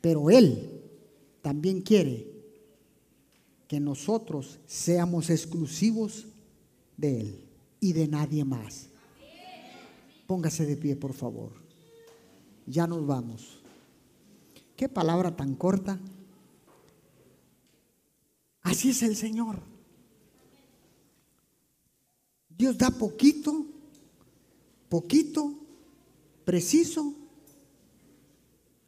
Pero 0.00 0.30
Él 0.30 0.70
también 1.42 1.82
quiere 1.82 2.26
que 3.68 3.80
nosotros 3.80 4.60
seamos 4.66 5.28
exclusivos 5.28 6.26
de 6.96 7.20
Él 7.20 7.44
y 7.80 7.92
de 7.92 8.08
nadie 8.08 8.46
más. 8.46 8.86
Póngase 10.26 10.64
de 10.64 10.78
pie, 10.78 10.96
por 10.96 11.12
favor. 11.12 11.61
Ya 12.66 12.86
nos 12.86 13.06
vamos. 13.06 13.62
Qué 14.76 14.88
palabra 14.88 15.36
tan 15.36 15.54
corta. 15.54 15.98
Así 18.62 18.90
es 18.90 19.02
el 19.02 19.16
Señor. 19.16 19.60
Dios 22.48 22.78
da 22.78 22.90
poquito, 22.90 23.66
poquito, 24.88 25.54
preciso, 26.44 27.14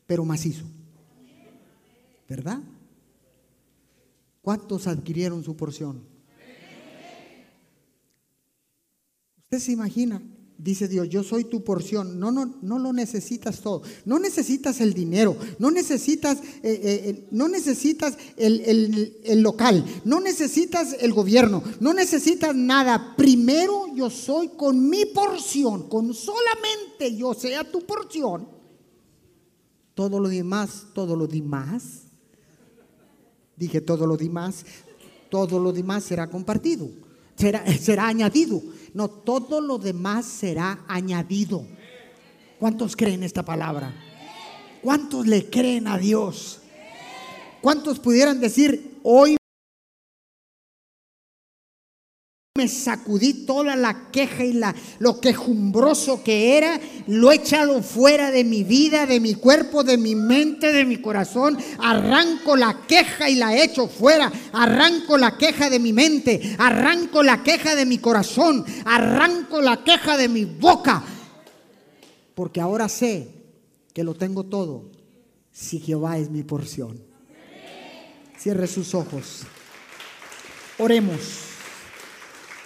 pero 0.07 0.25
macizo. 0.25 0.65
¿Verdad? 2.29 2.61
¿Cuántos 4.43 4.87
adquirieron 4.87 5.43
su 5.43 5.57
porción? 5.57 6.03
Usted 9.39 9.59
se 9.59 9.73
imagina 9.73 10.23
Dice 10.57 10.87
Dios, 10.87 11.09
yo 11.09 11.25
soy 11.25 11.45
tu 11.45 11.65
porción. 11.65 12.19
No, 12.21 12.31
no, 12.31 12.55
no 12.63 12.79
lo 12.79 12.93
necesitas 12.93 13.61
todo. 13.61 13.83
No 14.05 14.19
necesitas 14.21 14.81
el 14.81 14.95
dinero. 14.95 15.37
No 15.59 15.71
necesitas, 15.71 16.39
eh, 16.63 16.81
eh, 16.83 17.27
no 17.33 17.49
necesitas 17.49 18.17
el, 18.37 19.21
el 19.25 19.41
local. 19.41 19.85
No 20.05 20.21
necesitas 20.21 20.97
el 21.01 21.13
gobierno. 21.13 21.63
No 21.81 21.93
necesitas 21.93 22.55
nada. 22.55 23.15
Primero 23.17 23.95
yo 23.95 24.09
soy 24.11 24.49
con 24.57 24.89
mi 24.89 25.07
porción. 25.07 25.89
Con 25.89 26.15
solamente 26.15 27.17
yo 27.17 27.35
sea 27.35 27.69
tu 27.69 27.81
porción. 27.81 28.49
Todo 29.95 30.21
lo 30.21 30.29
demás, 30.29 30.87
todo 30.95 31.17
lo 31.17 31.27
demás. 31.27 32.03
Dije 33.57 33.81
todo 33.81 34.07
lo 34.07 34.17
demás. 34.17 34.65
Todo 35.29 35.59
lo 35.59 35.73
demás 35.73 36.05
será 36.05 36.31
compartido. 36.31 36.89
Será, 37.37 37.67
será 37.79 38.07
añadido. 38.07 38.63
No, 38.95 39.11
todo 39.11 39.61
lo 39.61 39.79
demás 39.79 40.25
será 40.25 40.85
añadido. 40.89 41.67
¿Cuántos 42.59 42.97
creen 42.97 43.25
esta 43.25 43.45
palabra? 43.45 43.93
¿Cuántos 44.81 45.27
le 45.27 45.51
creen 45.51 45.89
a 45.89 45.99
Dios? 45.99 46.61
¿Cuántos 47.61 47.99
pudieran 47.99 48.41
decir, 48.41 49.01
hoy 49.03 49.37
me 52.57 52.69
sacudí 52.69 53.47
toda 53.47 53.75
la 53.75 54.13
queja 54.13 54.45
y 54.45 54.53
la, 54.53 54.73
lo 55.01 55.21
quejumbroso 55.21 56.23
que 56.23 56.57
era, 56.57 56.81
lo 57.09 57.33
he 57.33 57.35
echado 57.35 57.83
fuera 57.83 58.31
de 58.31 58.45
mi 58.45 58.63
vida, 58.63 59.07
de 59.07 59.19
mi 59.19 59.35
cuerpo, 59.35 59.83
de 59.83 59.99
mi 59.99 60.15
mente, 60.15 60.73
de 60.73 60.85
mi 60.85 60.99
corazón. 60.99 61.59
Arranco 61.81 62.55
la 62.55 62.87
queja 62.87 63.29
y 63.29 63.35
la 63.35 63.61
echo 63.61 63.89
fuera. 63.89 64.31
Arranco 64.53 65.19
la 65.19 65.37
queja 65.37 65.69
de 65.69 65.81
mi 65.81 65.93
mente, 65.93 66.55
arranco 66.57 67.25
la 67.25 67.43
queja 67.43 67.75
de 67.75 67.87
mi 67.87 67.99
corazón, 67.99 68.65
arranco 68.85 69.61
la 69.61 69.83
queja 69.83 70.17
de 70.17 70.29
mi 70.29 70.45
boca. 70.45 71.03
Porque 72.37 72.61
ahora 72.61 72.89
sé 72.89 73.31
que 73.93 74.05
lo 74.05 74.15
tengo 74.15 74.45
todo 74.45 74.93
si 75.51 75.81
Jehová 75.81 76.19
es 76.19 76.31
mi 76.31 76.45
porción. 76.45 77.03
Cierre 78.39 78.69
sus 78.69 78.95
ojos. 78.95 79.43
Oremos. 80.79 81.54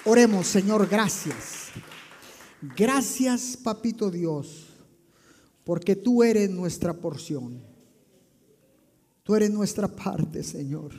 Oremos, 0.09 0.47
Señor, 0.47 0.89
gracias. 0.89 1.69
Gracias, 2.75 3.59
Papito 3.59 4.11
Dios, 4.11 4.69
porque 5.65 5.95
tú 5.97 6.23
eres 6.23 6.49
nuestra 6.49 6.95
porción. 6.95 7.63
Tú 9.23 9.35
eres 9.35 9.51
nuestra 9.51 9.87
parte, 9.87 10.43
Señor. 10.43 10.95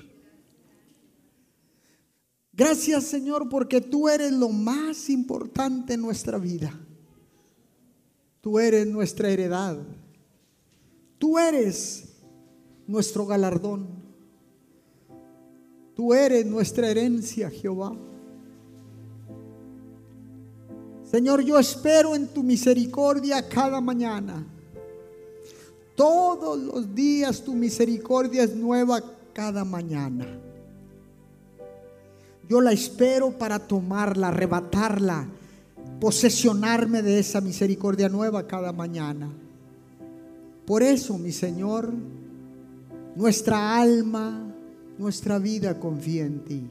Gracias, 2.53 3.05
Señor, 3.05 3.49
porque 3.49 3.81
tú 3.81 4.07
eres 4.07 4.31
lo 4.31 4.49
más 4.49 5.09
importante 5.09 5.95
en 5.95 6.01
nuestra 6.01 6.37
vida. 6.37 6.71
Tú 8.41 8.59
eres 8.59 8.85
nuestra 8.85 9.31
heredad. 9.31 9.79
Tú 11.17 11.39
eres 11.39 12.13
nuestro 12.85 13.25
galardón. 13.25 13.87
Tú 15.95 16.13
eres 16.13 16.45
nuestra 16.45 16.91
herencia, 16.91 17.49
Jehová. 17.49 17.97
Señor, 21.09 21.41
yo 21.41 21.57
espero 21.57 22.15
en 22.15 22.27
tu 22.27 22.43
misericordia 22.43 23.47
cada 23.49 23.81
mañana. 23.81 24.45
Todos 25.95 26.59
los 26.59 26.93
días 26.93 27.41
tu 27.41 27.55
misericordia 27.55 28.43
es 28.43 28.55
nueva 28.55 29.01
cada 29.33 29.65
mañana. 29.65 30.27
Yo 32.47 32.61
la 32.61 32.71
espero 32.71 33.31
para 33.31 33.59
tomarla, 33.59 34.27
arrebatarla, 34.27 35.27
posesionarme 35.99 37.01
de 37.01 37.19
esa 37.19 37.41
misericordia 37.41 38.07
nueva 38.07 38.45
cada 38.45 38.71
mañana. 38.71 39.29
Por 40.65 40.83
eso, 40.83 41.17
mi 41.17 41.31
Señor, 41.31 41.91
nuestra 43.15 43.77
alma, 43.77 44.45
nuestra 44.99 45.39
vida 45.39 45.79
confía 45.79 46.25
en 46.25 46.39
ti. 46.45 46.69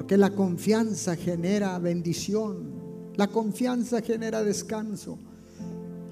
Porque 0.00 0.16
la 0.16 0.30
confianza 0.30 1.14
genera 1.14 1.78
bendición. 1.78 3.12
La 3.16 3.26
confianza 3.26 4.00
genera 4.00 4.42
descanso. 4.42 5.18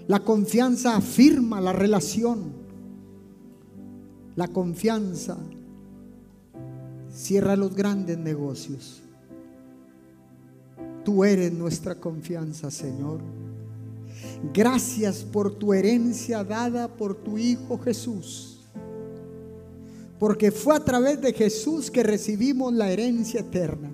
La 0.09 0.21
confianza 0.21 0.95
afirma 0.95 1.59
la 1.59 1.73
relación. 1.73 2.53
La 4.37 4.47
confianza 4.49 5.39
cierra 7.11 7.57
los 7.57 7.75
grandes 7.75 8.19
negocios. 8.19 9.01
Tú 11.03 11.25
eres 11.25 11.51
nuestra 11.51 11.95
confianza, 11.95 12.71
Señor. 12.71 13.21
Gracias 14.53 15.25
por 15.25 15.55
tu 15.55 15.73
herencia 15.73 16.45
dada 16.45 16.89
por 16.89 17.15
tu 17.15 17.39
Hijo 17.39 17.79
Jesús. 17.79 18.48
Porque 20.19 20.51
fue 20.51 20.75
a 20.75 20.81
través 20.81 21.21
de 21.21 21.33
Jesús 21.33 21.91
que 21.91 22.03
recibimos 22.03 22.73
la 22.73 22.91
herencia 22.91 23.41
eterna. 23.41 23.93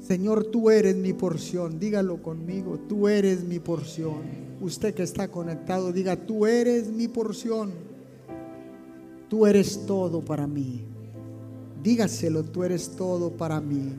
Señor, 0.00 0.44
tú 0.44 0.70
eres 0.70 0.94
mi 0.96 1.14
porción. 1.14 1.78
Dígalo 1.78 2.22
conmigo, 2.22 2.78
tú 2.88 3.08
eres 3.08 3.44
mi 3.44 3.60
porción. 3.60 4.42
Usted 4.60 4.94
que 4.94 5.02
está 5.02 5.28
conectado, 5.28 5.90
diga, 5.92 6.16
tú 6.16 6.46
eres 6.46 6.88
mi 6.88 7.08
porción. 7.08 7.72
Tú 9.30 9.46
eres 9.46 9.86
todo 9.86 10.20
para 10.20 10.46
mí. 10.46 10.82
Dígaselo, 11.82 12.44
tú 12.44 12.64
eres 12.64 12.90
todo 12.90 13.30
para 13.30 13.60
mí. 13.60 13.94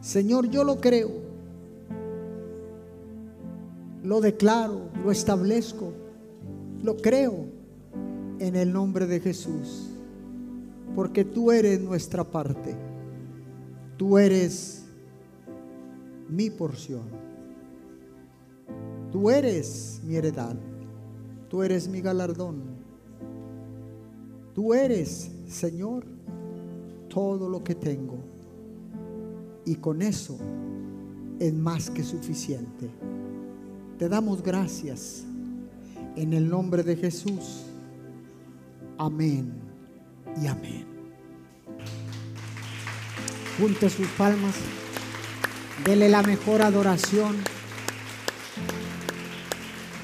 Señor, 0.00 0.48
yo 0.48 0.64
lo 0.64 0.80
creo. 0.80 1.10
Lo 4.02 4.22
declaro, 4.22 4.88
lo 5.02 5.10
establezco. 5.10 5.92
Lo 6.82 6.96
creo 6.96 7.53
en 8.38 8.56
el 8.56 8.72
nombre 8.72 9.06
de 9.06 9.20
Jesús, 9.20 9.90
porque 10.94 11.24
tú 11.24 11.50
eres 11.50 11.80
nuestra 11.80 12.24
parte, 12.24 12.74
tú 13.96 14.18
eres 14.18 14.84
mi 16.28 16.50
porción, 16.50 17.04
tú 19.10 19.30
eres 19.30 20.00
mi 20.04 20.16
heredad, 20.16 20.56
tú 21.48 21.62
eres 21.62 21.88
mi 21.88 22.00
galardón, 22.00 22.62
tú 24.54 24.74
eres, 24.74 25.30
Señor, 25.48 26.04
todo 27.08 27.48
lo 27.48 27.62
que 27.62 27.74
tengo, 27.74 28.18
y 29.64 29.76
con 29.76 30.02
eso 30.02 30.36
es 31.38 31.54
más 31.54 31.90
que 31.90 32.02
suficiente. 32.02 32.90
Te 33.98 34.08
damos 34.08 34.42
gracias 34.42 35.24
en 36.16 36.32
el 36.32 36.48
nombre 36.48 36.82
de 36.82 36.96
Jesús. 36.96 37.64
Amén 38.98 39.52
y 40.40 40.46
amén. 40.46 40.86
Junte 43.58 43.90
sus 43.90 44.06
palmas. 44.08 44.54
Dele 45.84 46.08
la 46.08 46.22
mejor 46.22 46.62
adoración. 46.62 47.36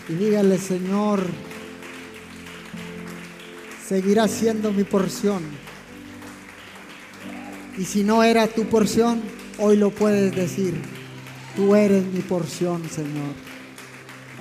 Y 0.09 0.14
dígale, 0.14 0.59
Señor, 0.59 1.24
seguirá 3.86 4.26
siendo 4.26 4.72
mi 4.72 4.84
porción. 4.84 5.43
Y 7.78 7.84
si 7.84 8.03
no 8.03 8.24
era 8.24 8.49
tu 8.49 8.64
porción, 8.66 9.22
hoy 9.59 9.76
lo 9.76 9.91
puedes 9.91 10.34
decir. 10.34 10.74
Tú 11.55 11.76
eres 11.76 12.05
mi 12.05 12.20
porción, 12.20 12.88
Señor. 12.91 13.34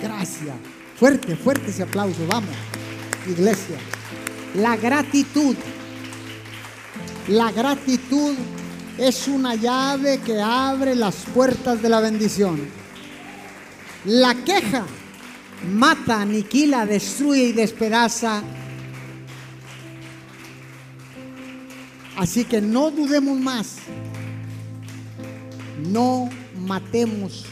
Gracias. 0.02 0.56
Fuerte, 0.97 1.36
fuerte 1.36 1.70
ese 1.70 1.84
aplauso. 1.84 2.26
Vamos, 2.28 2.56
iglesia. 3.28 3.78
La 4.56 4.76
gratitud. 4.78 5.56
La 7.28 7.52
gratitud 7.52 8.36
es 8.97 9.28
una 9.28 9.56
llave 9.56 10.20
que 10.20 10.41
abre 10.41 10.95
las 10.95 11.16
puertas 11.34 11.82
de 11.82 11.89
la 11.89 12.00
bendición. 12.00 12.60
La 14.06 14.34
queja 14.34 14.86
mata, 15.72 16.22
aniquila, 16.22 16.86
destruye 16.86 17.50
y 17.50 17.52
despedaza. 17.52 18.41
Así 22.18 22.43
que 22.43 22.60
no 22.60 22.89
dudemos 22.89 23.39
más. 23.39 23.78
No 25.88 26.30
matemos 26.66 27.45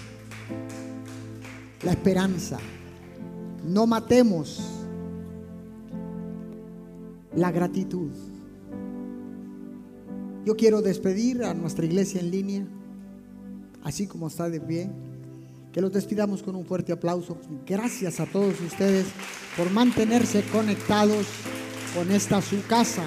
la 1.83 1.91
esperanza. 1.91 2.57
No 3.63 3.85
matemos 3.85 4.76
la 7.37 7.51
gratitud. 7.51 8.09
Yo 10.43 10.55
quiero 10.55 10.81
despedir 10.81 11.43
a 11.43 11.53
nuestra 11.53 11.85
iglesia 11.85 12.19
en 12.19 12.31
línea, 12.31 12.67
así 13.83 14.07
como 14.07 14.27
está 14.27 14.49
de 14.49 14.59
pie. 14.59 14.89
Que 15.71 15.81
los 15.81 15.93
despidamos 15.93 16.41
con 16.41 16.55
un 16.55 16.65
fuerte 16.65 16.91
aplauso. 16.91 17.37
Gracias 17.65 18.19
a 18.19 18.25
todos 18.25 18.59
ustedes 18.61 19.05
por 19.55 19.69
mantenerse 19.69 20.41
conectados 20.51 21.27
con 21.93 22.11
esta 22.11 22.41
su 22.41 22.65
casa, 22.65 23.03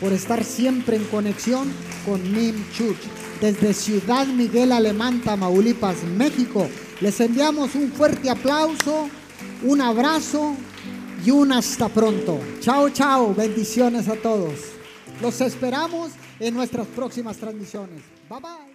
por 0.00 0.12
estar 0.12 0.44
siempre 0.44 0.96
en 0.96 1.04
conexión 1.04 1.68
con 2.06 2.22
Mim 2.32 2.54
Church. 2.72 3.00
Desde 3.40 3.74
Ciudad 3.74 4.28
Miguel 4.28 4.70
Alemán, 4.70 5.20
Tamaulipas, 5.22 6.04
México, 6.04 6.68
les 7.00 7.18
enviamos 7.18 7.74
un 7.74 7.90
fuerte 7.90 8.30
aplauso, 8.30 9.08
un 9.64 9.80
abrazo 9.80 10.54
y 11.24 11.30
un 11.30 11.52
hasta 11.52 11.88
pronto. 11.88 12.38
Chao, 12.60 12.90
chao. 12.90 13.34
Bendiciones 13.34 14.08
a 14.08 14.16
todos. 14.16 14.54
Los 15.20 15.40
esperamos 15.40 16.12
en 16.40 16.54
nuestras 16.54 16.86
próximas 16.88 17.36
transmisiones. 17.36 18.02
Bye 18.28 18.40
bye. 18.40 18.71